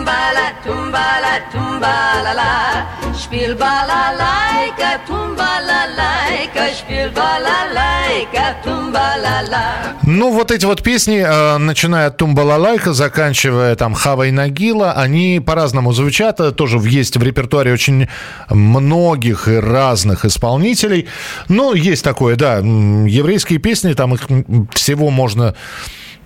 Tumbala, 0.08 0.46
tumbala, 0.64 1.32
tumbala, 1.52 1.52
tumbala, 1.52 1.74
tumbala, 1.84 2.32
tumbala, 2.32 2.34
la. 2.34 2.88
Spiel 3.18 3.54
балалайка, 3.56 5.00
тумбалалайка, 5.06 6.72
spiel 6.72 7.10
балалайка, 7.12 8.56
тумбалала. 8.64 9.96
Ну, 10.04 10.32
вот 10.32 10.50
эти 10.50 10.64
вот 10.64 10.82
песни, 10.82 11.18
э, 11.18 11.58
начиная 11.58 12.06
от 12.06 12.16
Тумбалалайка, 12.16 12.94
заканчивая 12.94 13.74
там 13.74 13.92
Хавай 13.92 14.30
Нагила, 14.30 14.92
они 14.92 15.42
по-разному 15.44 15.92
звучат. 15.92 16.40
э, 16.40 16.52
Тоже 16.52 16.78
есть 16.78 17.18
в 17.18 17.22
репертуаре 17.22 17.72
очень 17.72 18.08
многих 18.48 19.46
и 19.48 19.56
разных 19.56 20.24
исполнителей. 20.24 21.06
Ну, 21.48 21.74
есть 21.74 22.04
такое, 22.04 22.36
да, 22.36 22.58
еврейские 22.58 23.58
песни, 23.58 23.92
там 23.92 24.14
их 24.14 24.26
всего 24.72 25.10
можно 25.10 25.54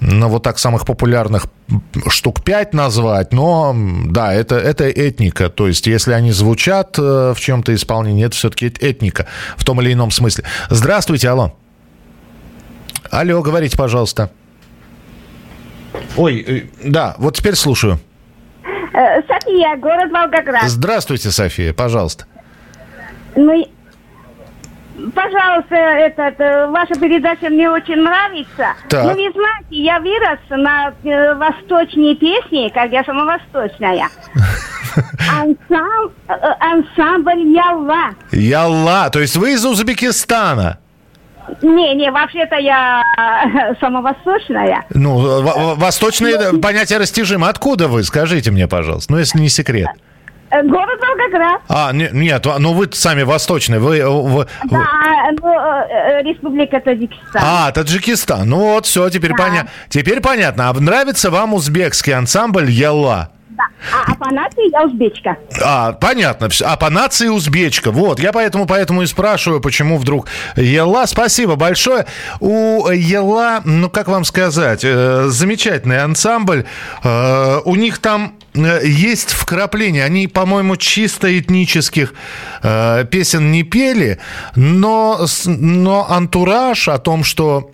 ну, 0.04 0.28
вот 0.28 0.42
так 0.42 0.58
самых 0.58 0.84
популярных 0.84 1.46
штук 2.08 2.42
пять 2.42 2.74
назвать, 2.74 3.32
но 3.32 3.74
да, 4.06 4.34
это, 4.34 4.56
это 4.56 4.88
этника. 4.88 5.48
То 5.48 5.68
есть, 5.68 5.86
если 5.86 6.12
они 6.12 6.32
звучат 6.32 6.98
э, 6.98 7.32
в 7.34 7.36
чем-то 7.38 7.72
исполнении, 7.72 8.26
это 8.26 8.34
все-таки 8.34 8.66
этника 8.66 9.26
в 9.56 9.64
том 9.64 9.80
или 9.80 9.92
ином 9.92 10.10
смысле. 10.10 10.44
Здравствуйте, 10.70 11.28
алло. 11.28 11.52
Алло, 13.10 13.42
говорите, 13.42 13.76
пожалуйста. 13.76 14.30
Ой, 16.16 16.40
э, 16.40 16.62
да, 16.82 17.14
вот 17.18 17.36
теперь 17.36 17.54
слушаю. 17.54 18.00
Э, 18.64 19.22
София, 19.22 19.76
город 19.76 20.10
Волгоград. 20.10 20.68
Здравствуйте, 20.68 21.30
София, 21.30 21.72
пожалуйста. 21.72 22.24
Ну, 23.36 23.66
пожалуйста, 25.14 25.74
этот, 25.74 26.38
ваша 26.70 26.94
передача 26.94 27.48
мне 27.48 27.68
очень 27.70 27.96
нравится. 27.96 28.74
Так. 28.88 29.04
Ну, 29.04 29.10
вы 29.10 29.32
знаете, 29.32 29.66
я 29.70 29.98
вырос 30.00 30.38
на 30.50 30.92
э, 31.04 31.34
восточные 31.34 32.14
песни, 32.16 32.70
как 32.72 32.90
я 32.92 33.04
сама 33.04 33.24
восточная. 33.24 34.08
Ансам- 35.40 36.12
э, 36.28 36.32
ансамбль 36.60 37.40
Ялла. 37.54 38.10
Ялла, 38.32 39.10
то 39.10 39.20
есть 39.20 39.36
вы 39.36 39.52
из 39.54 39.64
Узбекистана? 39.64 40.78
Не, 41.60 41.94
не, 41.94 42.10
вообще-то 42.10 42.56
я 42.56 43.02
э, 43.18 43.74
самовосточная. 43.80 44.84
Ну, 44.90 45.42
восточные 45.76 46.58
понятия 46.60 46.98
растяжимы. 46.98 47.48
Откуда 47.48 47.88
вы? 47.88 48.04
Скажите 48.04 48.50
мне, 48.50 48.68
пожалуйста. 48.68 49.12
Ну, 49.12 49.18
если 49.18 49.38
не 49.38 49.48
секрет. 49.48 49.88
Э, 49.88 50.11
Город 50.64 51.00
Волгоград. 51.00 51.60
А, 51.68 51.92
не- 51.92 52.10
нет, 52.12 52.46
ну 52.58 52.72
вы 52.74 52.88
сами 52.92 53.22
восточные. 53.22 53.80
Вы, 53.80 53.98
э, 53.98 54.06
вы- 54.08 54.46
Да, 54.70 54.76
вы- 54.78 55.38
ну, 55.40 55.48
э, 55.48 55.86
э, 55.88 56.22
Республика 56.22 56.78
Таджикистан. 56.80 57.42
А, 57.42 57.72
Таджикистан. 57.72 58.48
Ну 58.48 58.58
вот, 58.58 58.86
все, 58.86 59.08
теперь, 59.08 59.32
поня... 59.34 59.66
теперь 59.88 60.20
понятно. 60.20 60.68
А 60.68 60.72
нравится 60.74 61.30
вам 61.30 61.54
узбекский 61.54 62.12
ансамбль 62.12 62.70
Ялла? 62.70 63.30
А, 63.92 64.12
а 64.12 64.14
по 64.14 64.32
нации 64.32 64.70
я 64.70 64.84
узбечка. 64.84 65.36
А, 65.62 65.92
понятно. 65.92 66.48
А 66.64 66.76
по 66.76 66.90
нации 66.90 67.28
узбечка. 67.28 67.90
Вот, 67.90 68.20
я 68.20 68.32
поэтому, 68.32 68.66
поэтому 68.66 69.02
и 69.02 69.06
спрашиваю, 69.06 69.60
почему 69.60 69.98
вдруг 69.98 70.28
Ела. 70.56 71.06
Спасибо 71.06 71.56
большое. 71.56 72.06
У 72.40 72.88
Ела, 72.88 73.62
ну, 73.64 73.90
как 73.90 74.08
вам 74.08 74.24
сказать, 74.24 74.80
э, 74.84 75.26
замечательный 75.28 76.02
ансамбль. 76.02 76.64
Э, 77.02 77.60
у 77.64 77.74
них 77.76 77.98
там 77.98 78.34
э, 78.54 78.80
есть 78.84 79.32
вкрапления. 79.32 80.04
Они, 80.04 80.28
по-моему, 80.28 80.76
чисто 80.76 81.38
этнических 81.38 82.14
песен 82.62 83.50
не 83.50 83.62
пели, 83.64 84.18
но, 84.54 85.26
но 85.46 86.06
антураж 86.08 86.88
о 86.88 86.98
том, 86.98 87.24
что 87.24 87.72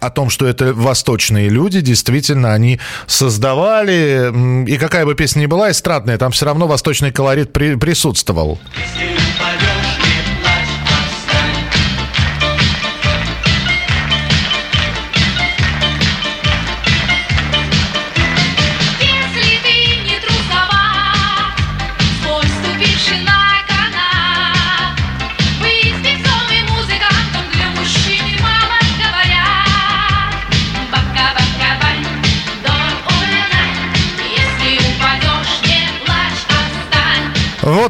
о 0.00 0.10
том, 0.10 0.30
что 0.30 0.46
это 0.46 0.72
восточные 0.74 1.48
люди, 1.48 1.80
действительно, 1.80 2.52
они 2.52 2.78
создавали, 3.06 4.30
и 4.66 4.76
какая 4.76 5.04
бы 5.04 5.14
песня 5.14 5.40
ни 5.40 5.46
была 5.46 5.70
эстрадная, 5.70 6.18
там 6.18 6.32
все 6.32 6.46
равно 6.46 6.66
восточный 6.66 7.12
колорит 7.12 7.52
при- 7.52 7.74
присутствовал. 7.76 8.58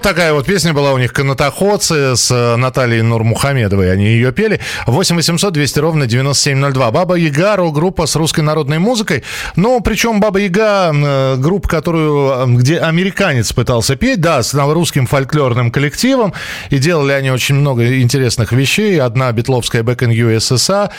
Вот 0.00 0.04
такая 0.08 0.32
вот 0.32 0.46
песня 0.46 0.72
была 0.72 0.94
у 0.94 0.98
них 0.98 1.12
«Канатоходцы» 1.12 2.16
с 2.16 2.30
э, 2.30 2.56
Натальей 2.56 3.02
Нурмухамедовой. 3.02 3.92
Они 3.92 4.06
ее 4.06 4.32
пели. 4.32 4.58
8 4.86 5.14
800 5.14 5.52
200 5.52 5.78
ровно 5.78 6.06
9702. 6.06 6.90
«Баба 6.90 7.16
Яга» 7.16 7.56
рок-группа 7.56 8.06
с 8.06 8.16
русской 8.16 8.40
народной 8.40 8.78
музыкой. 8.78 9.24
Но 9.56 9.80
причем 9.80 10.18
«Баба 10.18 10.38
Яга» 10.38 10.90
э, 10.94 11.36
группа, 11.36 11.68
которую, 11.68 12.56
где 12.56 12.78
американец 12.78 13.52
пытался 13.52 13.94
петь, 13.94 14.22
да, 14.22 14.42
с 14.42 14.54
русским 14.54 15.06
фольклорным 15.06 15.70
коллективом. 15.70 16.32
И 16.70 16.78
делали 16.78 17.12
они 17.12 17.30
очень 17.30 17.56
много 17.56 18.00
интересных 18.00 18.52
вещей. 18.52 18.98
Одна 19.02 19.30
битловская 19.32 19.82
«Back 19.82 19.98
in 19.98 20.14
USSR», 20.14 20.90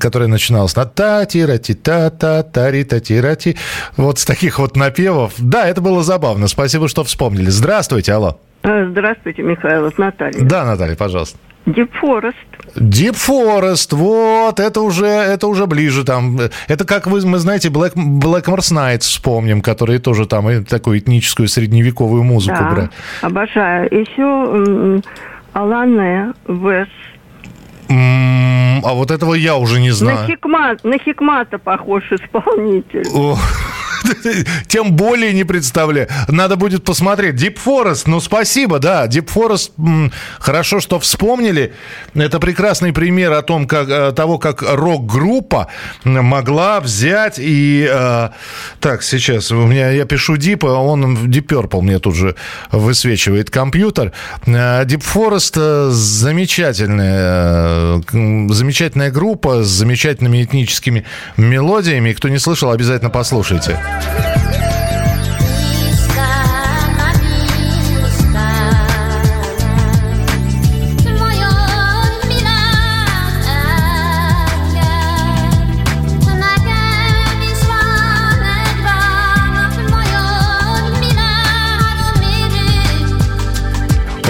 которая 0.00 0.28
начиналась 0.28 0.74
на 0.74 0.86
та 0.86 1.24
ти 1.24 1.46
ра 1.46 1.58
ти 1.58 1.74
та 1.74 2.10
та 2.10 2.42
та 2.42 2.70
ри 2.72 2.82
та 2.82 2.98
ти 2.98 3.20
ра 3.20 3.36
ти 3.36 3.56
Вот 3.96 4.18
с 4.18 4.24
таких 4.24 4.58
вот 4.58 4.74
напевов. 4.74 5.34
Да, 5.38 5.68
это 5.68 5.80
было 5.80 6.02
забавно. 6.02 6.48
Спасибо, 6.48 6.88
что 6.88 7.04
вспомнили. 7.04 7.50
Здравствуйте, 7.50 8.12
алло. 8.12 8.40
А, 8.62 8.86
Здравствуйте, 8.90 9.42
Михаил, 9.42 9.90
Наталья. 9.96 10.40
Да, 10.44 10.64
Наталья, 10.64 10.96
пожалуйста. 10.96 11.38
Deep 11.66 11.90
Forest. 12.02 12.34
Deep 12.76 13.14
Forest, 13.16 13.94
вот, 13.94 14.58
это 14.60 14.80
уже, 14.80 15.06
это 15.06 15.46
уже 15.46 15.66
ближе 15.66 16.04
там. 16.04 16.38
Это 16.68 16.84
как 16.86 17.06
вы, 17.06 17.24
мы 17.26 17.38
знаете, 17.38 17.68
Black, 17.68 17.94
Blackmore's 17.94 18.72
Nights 18.72 19.00
вспомним, 19.00 19.60
которые 19.60 19.98
тоже 19.98 20.26
там 20.26 20.48
и 20.48 20.64
такую 20.64 20.98
этническую 21.00 21.48
средневековую 21.48 22.22
музыку 22.22 22.58
да, 22.60 22.70
брали. 22.70 22.90
обожаю. 23.20 23.88
Еще 23.90 25.02
Алане 25.52 26.32
Вес. 26.48 26.88
А 27.90 28.94
вот 28.94 29.10
этого 29.10 29.34
я 29.34 29.56
уже 29.56 29.80
не 29.80 29.88
На, 29.88 29.94
знаю. 29.94 30.26
Хикмат, 30.26 30.84
на 30.84 30.98
Хикмата 30.98 31.58
похож 31.58 32.04
исполнитель. 32.12 33.04
Тем 34.68 34.92
более 34.92 35.32
не 35.32 35.44
представляю. 35.44 36.08
Надо 36.28 36.56
будет 36.56 36.84
посмотреть. 36.84 37.36
Deep 37.36 37.58
Forest, 37.64 38.02
ну 38.06 38.20
спасибо, 38.20 38.78
да. 38.78 39.06
Deep 39.06 39.28
Forest, 39.32 39.72
м, 39.78 40.12
хорошо, 40.38 40.80
что 40.80 40.98
вспомнили. 40.98 41.72
Это 42.14 42.40
прекрасный 42.40 42.92
пример 42.92 43.32
о 43.32 43.42
том, 43.42 43.66
как, 43.66 43.88
э, 43.88 44.12
того, 44.12 44.38
как 44.38 44.62
рок-группа 44.62 45.68
могла 46.04 46.80
взять 46.80 47.38
и... 47.38 47.88
э, 47.90 48.28
так, 48.80 49.02
сейчас 49.02 49.50
у 49.52 49.66
меня, 49.66 49.90
я 49.90 50.04
пишу 50.04 50.36
Deep, 50.36 50.66
а 50.66 50.78
он 50.78 51.16
Deep 51.28 51.46
Purple 51.46 51.82
мне 51.82 51.98
тут 51.98 52.14
же 52.14 52.34
высвечивает 52.70 53.50
компьютер. 53.50 54.12
Э, 54.46 54.84
Deep 54.84 55.04
Forest 55.14 55.54
э, 55.56 55.90
замечательная, 55.90 58.02
замечательная 58.52 59.10
группа 59.10 59.62
с 59.62 59.68
замечательными 59.68 60.42
этническими 60.42 61.04
мелодиями. 61.36 62.12
Кто 62.12 62.28
не 62.28 62.38
слышал, 62.38 62.70
обязательно 62.70 63.10
послушайте. 63.10 63.78
Yeah. 63.90 64.69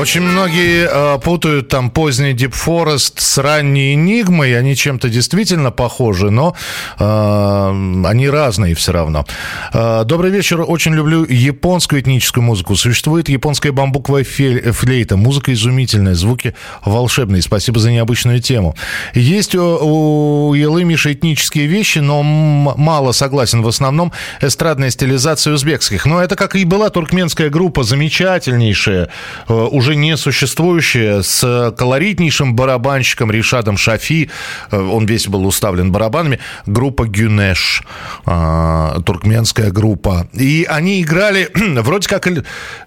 Очень 0.00 0.22
многие 0.22 0.88
э, 0.90 1.18
путают 1.18 1.68
там 1.68 1.90
поздний 1.90 2.32
Deep 2.32 2.54
Forest 2.54 3.14
с 3.18 3.36
ранней 3.36 3.92
Энигмой. 3.92 4.58
Они 4.58 4.74
чем-то 4.74 5.10
действительно 5.10 5.70
похожи, 5.70 6.30
но 6.30 6.56
э, 6.98 8.04
они 8.06 8.30
разные 8.30 8.74
все 8.74 8.92
равно. 8.92 9.26
Э, 9.74 10.04
добрый 10.06 10.30
вечер. 10.30 10.64
Очень 10.66 10.94
люблю 10.94 11.26
японскую 11.28 12.00
этническую 12.00 12.42
музыку. 12.42 12.76
Существует 12.76 13.28
японская 13.28 13.72
бамбуковая 13.72 14.24
флейта. 14.24 15.18
Музыка 15.18 15.52
изумительная, 15.52 16.14
звуки 16.14 16.54
волшебные. 16.82 17.42
Спасибо 17.42 17.78
за 17.78 17.92
необычную 17.92 18.40
тему. 18.40 18.76
Есть 19.12 19.54
у, 19.54 20.48
у 20.48 20.54
Елы 20.54 20.84
Миши 20.84 21.12
этнические 21.12 21.66
вещи, 21.66 21.98
но 21.98 22.22
мало 22.22 23.12
согласен. 23.12 23.60
В 23.60 23.68
основном 23.68 24.12
эстрадная 24.40 24.88
стилизация 24.88 25.52
узбекских. 25.52 26.06
Но 26.06 26.22
это 26.22 26.36
как 26.36 26.56
и 26.56 26.64
была 26.64 26.88
туркменская 26.88 27.50
группа, 27.50 27.82
замечательнейшая, 27.82 29.10
э, 29.46 29.52
уже 29.52 29.89
не 29.96 30.16
существующая, 30.16 31.22
с 31.22 31.74
колоритнейшим 31.76 32.54
барабанщиком 32.54 33.30
Ришадом 33.30 33.76
Шафи. 33.76 34.30
Э, 34.70 34.78
Он 34.78 35.06
весь 35.06 35.28
был 35.28 35.46
уставлен 35.46 35.92
барабанами. 35.92 36.38
Группа 36.66 37.06
Гюнеш, 37.06 37.82
э, 38.26 39.00
туркменская 39.04 39.70
группа. 39.70 40.28
И 40.32 40.66
они 40.68 41.02
играли 41.02 41.48
вроде 41.80 42.08
как 42.08 42.28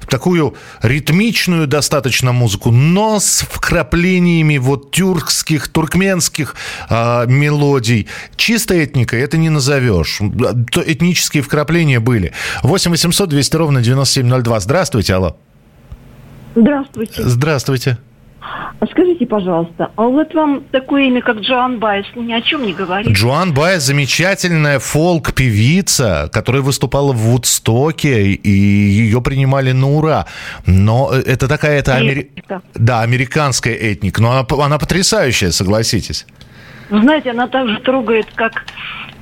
такую 0.08 0.56
ритмичную 0.82 1.68
достаточно 1.68 2.32
музыку, 2.32 2.72
но 2.72 3.20
с 3.20 3.46
вкраплениями 3.50 4.58
вот 4.58 4.92
тюркских, 4.92 5.68
туркменских 5.70 6.56
э, 6.90 7.26
мелодий. 7.28 8.08
Чистой 8.36 8.84
этникой 8.84 9.22
это 9.22 9.38
не 9.38 9.50
назовешь. 9.50 10.20
Этнические 10.22 11.44
вкрапления 11.44 12.00
были. 12.00 12.34
8 12.64 12.92
800 12.92 13.30
200 13.30 13.56
ровно 13.56 13.82
9702. 13.82 14.60
Здравствуйте, 14.60 15.16
алло. 15.16 15.38
Здравствуйте. 16.56 17.24
Здравствуйте. 17.24 17.98
А 18.80 18.86
Скажите, 18.88 19.26
пожалуйста, 19.26 19.92
а 19.96 20.02
вот 20.04 20.34
вам 20.34 20.64
такое 20.72 21.04
имя, 21.04 21.22
как 21.22 21.38
Джоан 21.38 21.80
Байес, 21.80 22.06
ну, 22.16 22.24
ни 22.24 22.34
о 22.34 22.42
чем 22.42 22.64
не 22.64 22.74
говорит? 22.74 23.10
Джоан 23.12 23.54
Бай 23.54 23.80
замечательная 23.80 24.80
фолк-певица, 24.80 26.30
которая 26.34 26.62
выступала 26.62 27.14
в 27.14 27.18
Вудстоке, 27.18 28.34
и 28.34 28.50
ее 28.50 29.22
принимали 29.22 29.72
на 29.72 29.90
ура. 29.90 30.26
Но 30.68 31.12
это 31.14 31.48
такая, 31.48 31.80
это 31.80 31.98
амери- 31.98 32.32
да, 32.76 33.02
американская 33.02 33.74
этника, 33.74 34.22
но 34.22 34.32
она, 34.32 34.46
она 34.66 34.78
потрясающая, 34.78 35.52
согласитесь. 35.52 36.26
Вы 36.90 37.02
знаете, 37.02 37.32
она 37.32 37.48
так 37.48 37.70
же 37.70 37.80
трогает, 37.80 38.28
как 38.36 38.66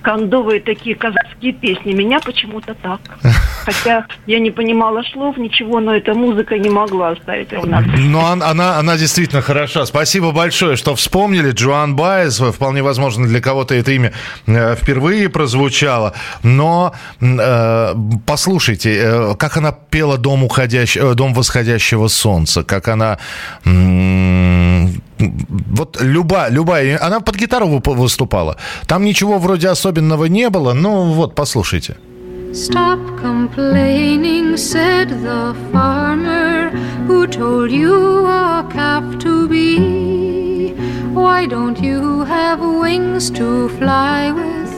кондовые 0.01 0.59
такие 0.61 0.95
казахские 0.95 1.53
песни. 1.53 1.93
Меня 1.93 2.19
почему-то 2.19 2.73
так. 2.75 2.99
Хотя 3.65 4.05
я 4.25 4.39
не 4.39 4.51
понимала 4.51 5.03
слов, 5.13 5.37
ничего, 5.37 5.79
но 5.79 5.95
эта 5.95 6.13
музыка 6.13 6.57
не 6.57 6.69
могла 6.69 7.09
оставить 7.11 7.53
равнодушным. 7.53 8.11
Но 8.11 8.19
он- 8.21 8.43
она, 8.43 8.77
она 8.79 8.97
действительно 8.97 9.41
хороша. 9.41 9.85
Спасибо 9.85 10.31
большое, 10.31 10.75
что 10.75 10.95
вспомнили. 10.95 11.51
Джоан 11.51 11.95
Байес, 11.95 12.39
вполне 12.39 12.81
возможно, 12.83 13.27
для 13.27 13.39
кого-то 13.41 13.75
это 13.75 13.91
имя 13.91 14.11
э, 14.47 14.75
впервые 14.75 15.29
прозвучало. 15.29 16.13
Но 16.43 16.93
э, 17.21 17.93
послушайте, 18.25 18.95
э, 18.99 19.35
как 19.37 19.57
она 19.57 19.71
пела 19.71 20.17
«Дом, 20.17 20.43
уходящ... 20.43 20.97
э, 20.97 21.13
«Дом 21.13 21.33
восходящего 21.33 22.07
солнца», 22.07 22.63
как 22.63 22.87
она... 22.87 23.17
м, 23.65 25.01
Вот 25.19 26.01
любая, 26.01 26.49
любая... 26.51 26.97
Она 27.01 27.19
под 27.19 27.35
гитару 27.35 27.81
выступала. 27.85 28.55
Там 28.87 29.03
ничего 29.05 29.37
вроде 29.37 29.67
особенного 29.69 29.90
не 30.27 30.49
было. 30.49 30.73
Ну 30.73 31.12
вот, 31.13 31.36
послушайте. 31.36 31.97
Stop 32.54 32.99
complaining, 33.21 34.58
said 34.58 35.10
the 35.23 35.56
farmer 35.71 36.69
who 37.08 37.25
told 37.25 37.71
you 37.71 38.25
a 38.25 38.67
calf 38.71 39.04
to 39.19 39.47
be. 39.47 40.73
Why 41.13 41.45
don't 41.45 41.80
you 41.82 42.25
have 42.25 42.60
wings 42.60 43.30
to 43.32 43.69
fly 43.77 44.32
with, 44.32 44.70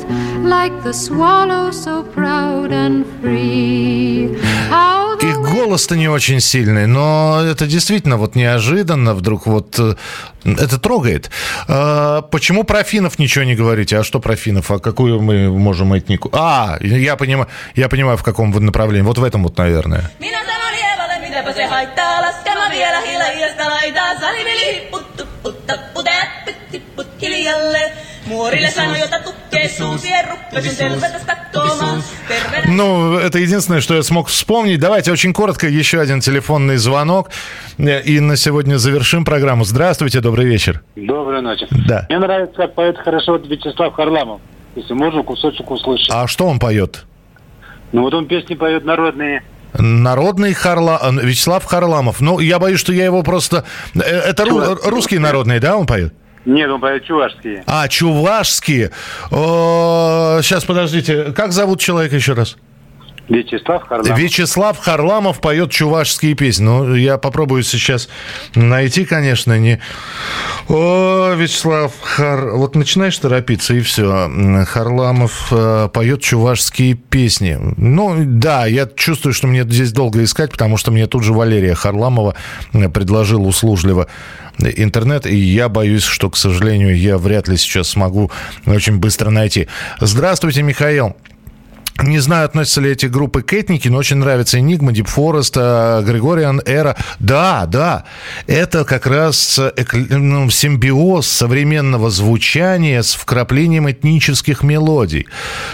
like 0.43 0.83
the 0.83 0.93
swallow 0.93 1.71
so 1.71 2.03
proud 2.03 2.71
and 2.71 3.05
free? 3.21 4.37
How 4.69 5.17
the 5.17 5.29
И 5.29 5.33
голос-то 5.33 5.95
не 5.95 6.07
очень 6.07 6.39
сильный, 6.39 6.85
но 6.87 7.41
это 7.41 7.65
действительно 7.65 8.17
вот 8.17 8.35
неожиданно 8.35 9.13
вдруг 9.13 9.47
вот 9.47 9.79
э, 9.79 9.95
это 10.45 10.79
трогает. 10.79 11.31
А, 11.67 12.21
Почему 12.21 12.63
про 12.63 12.83
финнов 12.83 13.19
ничего 13.19 13.45
не 13.45 13.55
говорите? 13.55 13.97
А 13.97 14.03
что 14.03 14.19
про 14.19 14.35
финнов? 14.35 14.69
А 14.71 14.79
какую 14.79 15.21
мы 15.21 15.49
можем 15.49 15.93
этнику? 15.93 16.29
А, 16.33 16.77
я 16.81 17.15
понимаю, 17.15 17.47
я 17.75 17.89
понимаю, 17.89 18.17
в 18.17 18.23
каком 18.23 18.51
вы 18.51 18.61
направлении. 18.61 19.05
Вот 19.05 19.17
в 19.17 19.23
этом 19.23 19.43
вот, 19.43 19.57
наверное. 19.57 20.11
Muorille 28.27 28.71
sanoi, 28.71 28.99
jota 28.99 29.19
tukkee 29.19 29.67
ruppesin 30.29 30.91
Ну, 32.67 33.17
это 33.17 33.37
единственное, 33.39 33.81
что 33.81 33.95
я 33.95 34.03
смог 34.03 34.27
вспомнить. 34.27 34.79
Давайте 34.79 35.11
очень 35.11 35.33
коротко 35.33 35.67
еще 35.67 35.99
один 35.99 36.19
телефонный 36.21 36.77
звонок. 36.77 37.29
Э, 37.77 38.01
И 38.01 38.19
на 38.19 38.35
сегодня 38.37 38.77
завершим 38.77 39.25
программу. 39.25 39.63
Здравствуйте, 39.65 40.21
добрый 40.21 40.45
вечер. 40.45 40.81
Доброй 40.95 41.41
ночи. 41.41 41.67
Да. 41.87 42.05
Мне 42.09 42.19
нравится, 42.19 42.55
как 42.55 42.75
поет 42.75 42.97
хорошо 42.97 43.35
Вячеслав 43.37 43.93
Харламов. 43.93 44.41
Если 44.75 44.93
можно, 44.93 45.23
кусочек 45.23 45.69
услышать. 45.69 46.07
А 46.11 46.27
что 46.27 46.47
он 46.47 46.59
поет? 46.59 47.05
Ну 47.91 48.01
вот 48.01 48.13
он 48.13 48.27
песни 48.27 48.55
поет 48.55 48.85
народные. 48.85 49.43
Народный 49.77 50.53
Харла... 50.53 50.99
э, 51.03 51.25
Вячеслав 51.25 51.65
Харламов. 51.65 52.21
Ну, 52.21 52.39
я 52.39 52.59
боюсь, 52.59 52.79
что 52.79 52.93
я 52.93 53.05
его 53.05 53.21
просто... 53.23 53.65
э, 53.95 53.99
Это 53.99 54.43
ру- 54.43 54.89
русский 54.89 55.19
народный, 55.19 55.59
да, 55.59 55.75
он 55.77 55.85
поет? 55.85 56.13
Нет, 56.45 56.69
он 56.69 56.81
поет 56.81 57.05
чувашские. 57.05 57.63
А, 57.67 57.87
чувашские. 57.87 58.91
Сейчас, 59.29 60.65
подождите. 60.65 61.31
Как 61.31 61.51
зовут 61.53 61.79
человека 61.79 62.15
еще 62.15 62.33
раз? 62.33 62.57
Вячеслав 63.29 63.87
Харламов. 63.87 64.19
Вячеслав 64.19 64.77
Харламов 64.77 65.39
поет 65.39 65.71
чувашские 65.71 66.35
песни. 66.35 66.63
Ну, 66.63 66.93
я 66.95 67.17
попробую 67.17 67.63
сейчас 67.63 68.09
найти, 68.55 69.05
конечно, 69.05 69.57
не... 69.57 69.79
О, 70.67 71.33
Вячеслав 71.33 71.93
Хар... 72.01 72.51
Вот 72.51 72.75
начинаешь 72.75 73.17
торопиться, 73.17 73.73
и 73.73 73.81
все. 73.81 74.29
Харламов 74.67 75.47
э, 75.51 75.89
поет 75.93 76.21
чувашские 76.21 76.95
песни. 76.95 77.57
Ну, 77.77 78.15
да, 78.25 78.65
я 78.65 78.87
чувствую, 78.87 79.33
что 79.33 79.47
мне 79.47 79.63
здесь 79.63 79.93
долго 79.93 80.23
искать, 80.23 80.51
потому 80.51 80.77
что 80.77 80.91
мне 80.91 81.07
тут 81.07 81.23
же 81.23 81.33
Валерия 81.33 81.75
Харламова 81.75 82.35
предложил 82.93 83.47
услужливо 83.47 84.07
интернет, 84.59 85.25
и 85.25 85.35
я 85.35 85.69
боюсь, 85.69 86.03
что, 86.03 86.29
к 86.29 86.37
сожалению, 86.37 86.97
я 86.97 87.17
вряд 87.17 87.47
ли 87.47 87.57
сейчас 87.57 87.89
смогу 87.89 88.31
очень 88.65 88.99
быстро 88.99 89.29
найти. 89.29 89.67
Здравствуйте, 89.99 90.61
Михаил. 90.61 91.15
Не 92.03 92.19
знаю, 92.19 92.45
относятся 92.45 92.81
ли 92.81 92.91
эти 92.91 93.05
группы 93.05 93.41
к 93.41 93.53
этнике, 93.53 93.89
но 93.89 93.97
очень 93.97 94.17
нравится 94.17 94.59
Энигма, 94.59 94.91
Дип 94.91 95.07
Форест, 95.07 95.55
Григориан 95.55 96.61
Эра. 96.65 96.97
Да, 97.19 97.65
да, 97.65 98.03
это 98.45 98.83
как 98.83 99.07
раз 99.07 99.59
ну, 100.09 100.49
симбиоз 100.49 101.25
современного 101.27 102.09
звучания 102.09 103.01
с 103.01 103.13
вкраплением 103.13 103.89
этнических 103.89 104.63
мелодий. 104.63 105.27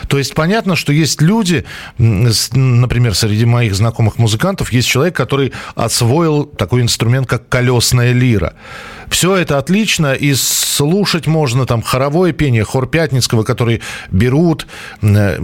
То 0.07 0.19
есть 0.19 0.35
понятно, 0.35 0.75
что 0.75 0.93
есть 0.93 1.21
люди, 1.21 1.65
например, 1.97 3.15
среди 3.15 3.45
моих 3.45 3.73
знакомых 3.73 4.19
музыкантов, 4.19 4.71
есть 4.71 4.87
человек, 4.87 5.15
который 5.15 5.51
освоил 5.75 6.45
такой 6.45 6.81
инструмент, 6.81 7.27
как 7.27 7.49
колесная 7.49 8.11
лира. 8.11 8.53
Все 9.09 9.35
это 9.35 9.57
отлично, 9.57 10.13
и 10.13 10.33
слушать 10.33 11.27
можно 11.27 11.65
там 11.65 11.81
хоровое 11.81 12.31
пение, 12.31 12.63
хор 12.63 12.87
Пятницкого, 12.87 13.43
который 13.43 13.81
берут 14.11 14.67
э, 15.01 15.39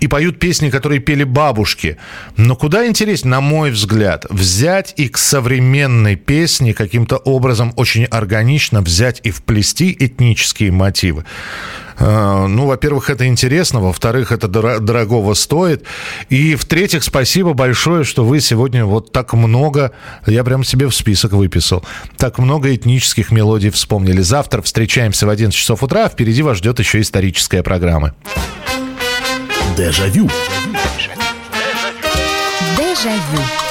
и 0.00 0.08
поют 0.08 0.38
песни, 0.38 0.70
которые 0.70 1.00
пели 1.00 1.24
бабушки. 1.24 1.98
Но 2.36 2.56
куда 2.56 2.86
интереснее, 2.86 3.30
на 3.30 3.40
мой 3.40 3.70
взгляд, 3.70 4.26
взять 4.30 4.94
и 4.96 5.08
к 5.08 5.18
современной 5.18 6.16
песне 6.16 6.72
каким-то 6.72 7.16
образом 7.16 7.72
очень 7.76 8.04
органично 8.04 8.80
взять 8.80 9.20
и 9.24 9.30
вплести 9.30 9.94
этнические 9.98 10.70
мотивы. 10.70 11.24
Э, 12.00 12.46
ну, 12.46 12.66
во-первых, 12.66 13.10
это 13.10 13.26
интересно, 13.26 13.80
во-вторых, 13.80 14.32
это 14.32 14.48
дорогого 14.48 15.34
стоит. 15.34 15.84
И 16.30 16.56
в-третьих, 16.56 17.04
спасибо 17.04 17.52
большое, 17.52 18.04
что 18.04 18.24
вы 18.24 18.40
сегодня 18.40 18.84
вот 18.84 19.12
так 19.12 19.34
много, 19.34 19.92
я 20.26 20.42
прям 20.42 20.64
себе 20.64 20.88
в 20.88 20.94
список 20.94 21.32
выписал, 21.32 21.84
так 22.16 22.38
много 22.38 22.74
этнических 22.74 23.30
мелодий 23.30 23.70
вспомнили. 23.70 24.22
Завтра 24.22 24.62
встречаемся 24.62 25.26
в 25.26 25.30
11 25.30 25.56
часов 25.56 25.82
утра, 25.82 26.06
а 26.06 26.08
впереди 26.08 26.42
вас 26.42 26.58
ждет 26.58 26.78
еще 26.78 27.00
историческая 27.00 27.62
программа. 27.62 28.14
Дежавю. 29.76 30.28
Дежавю. 32.76 33.69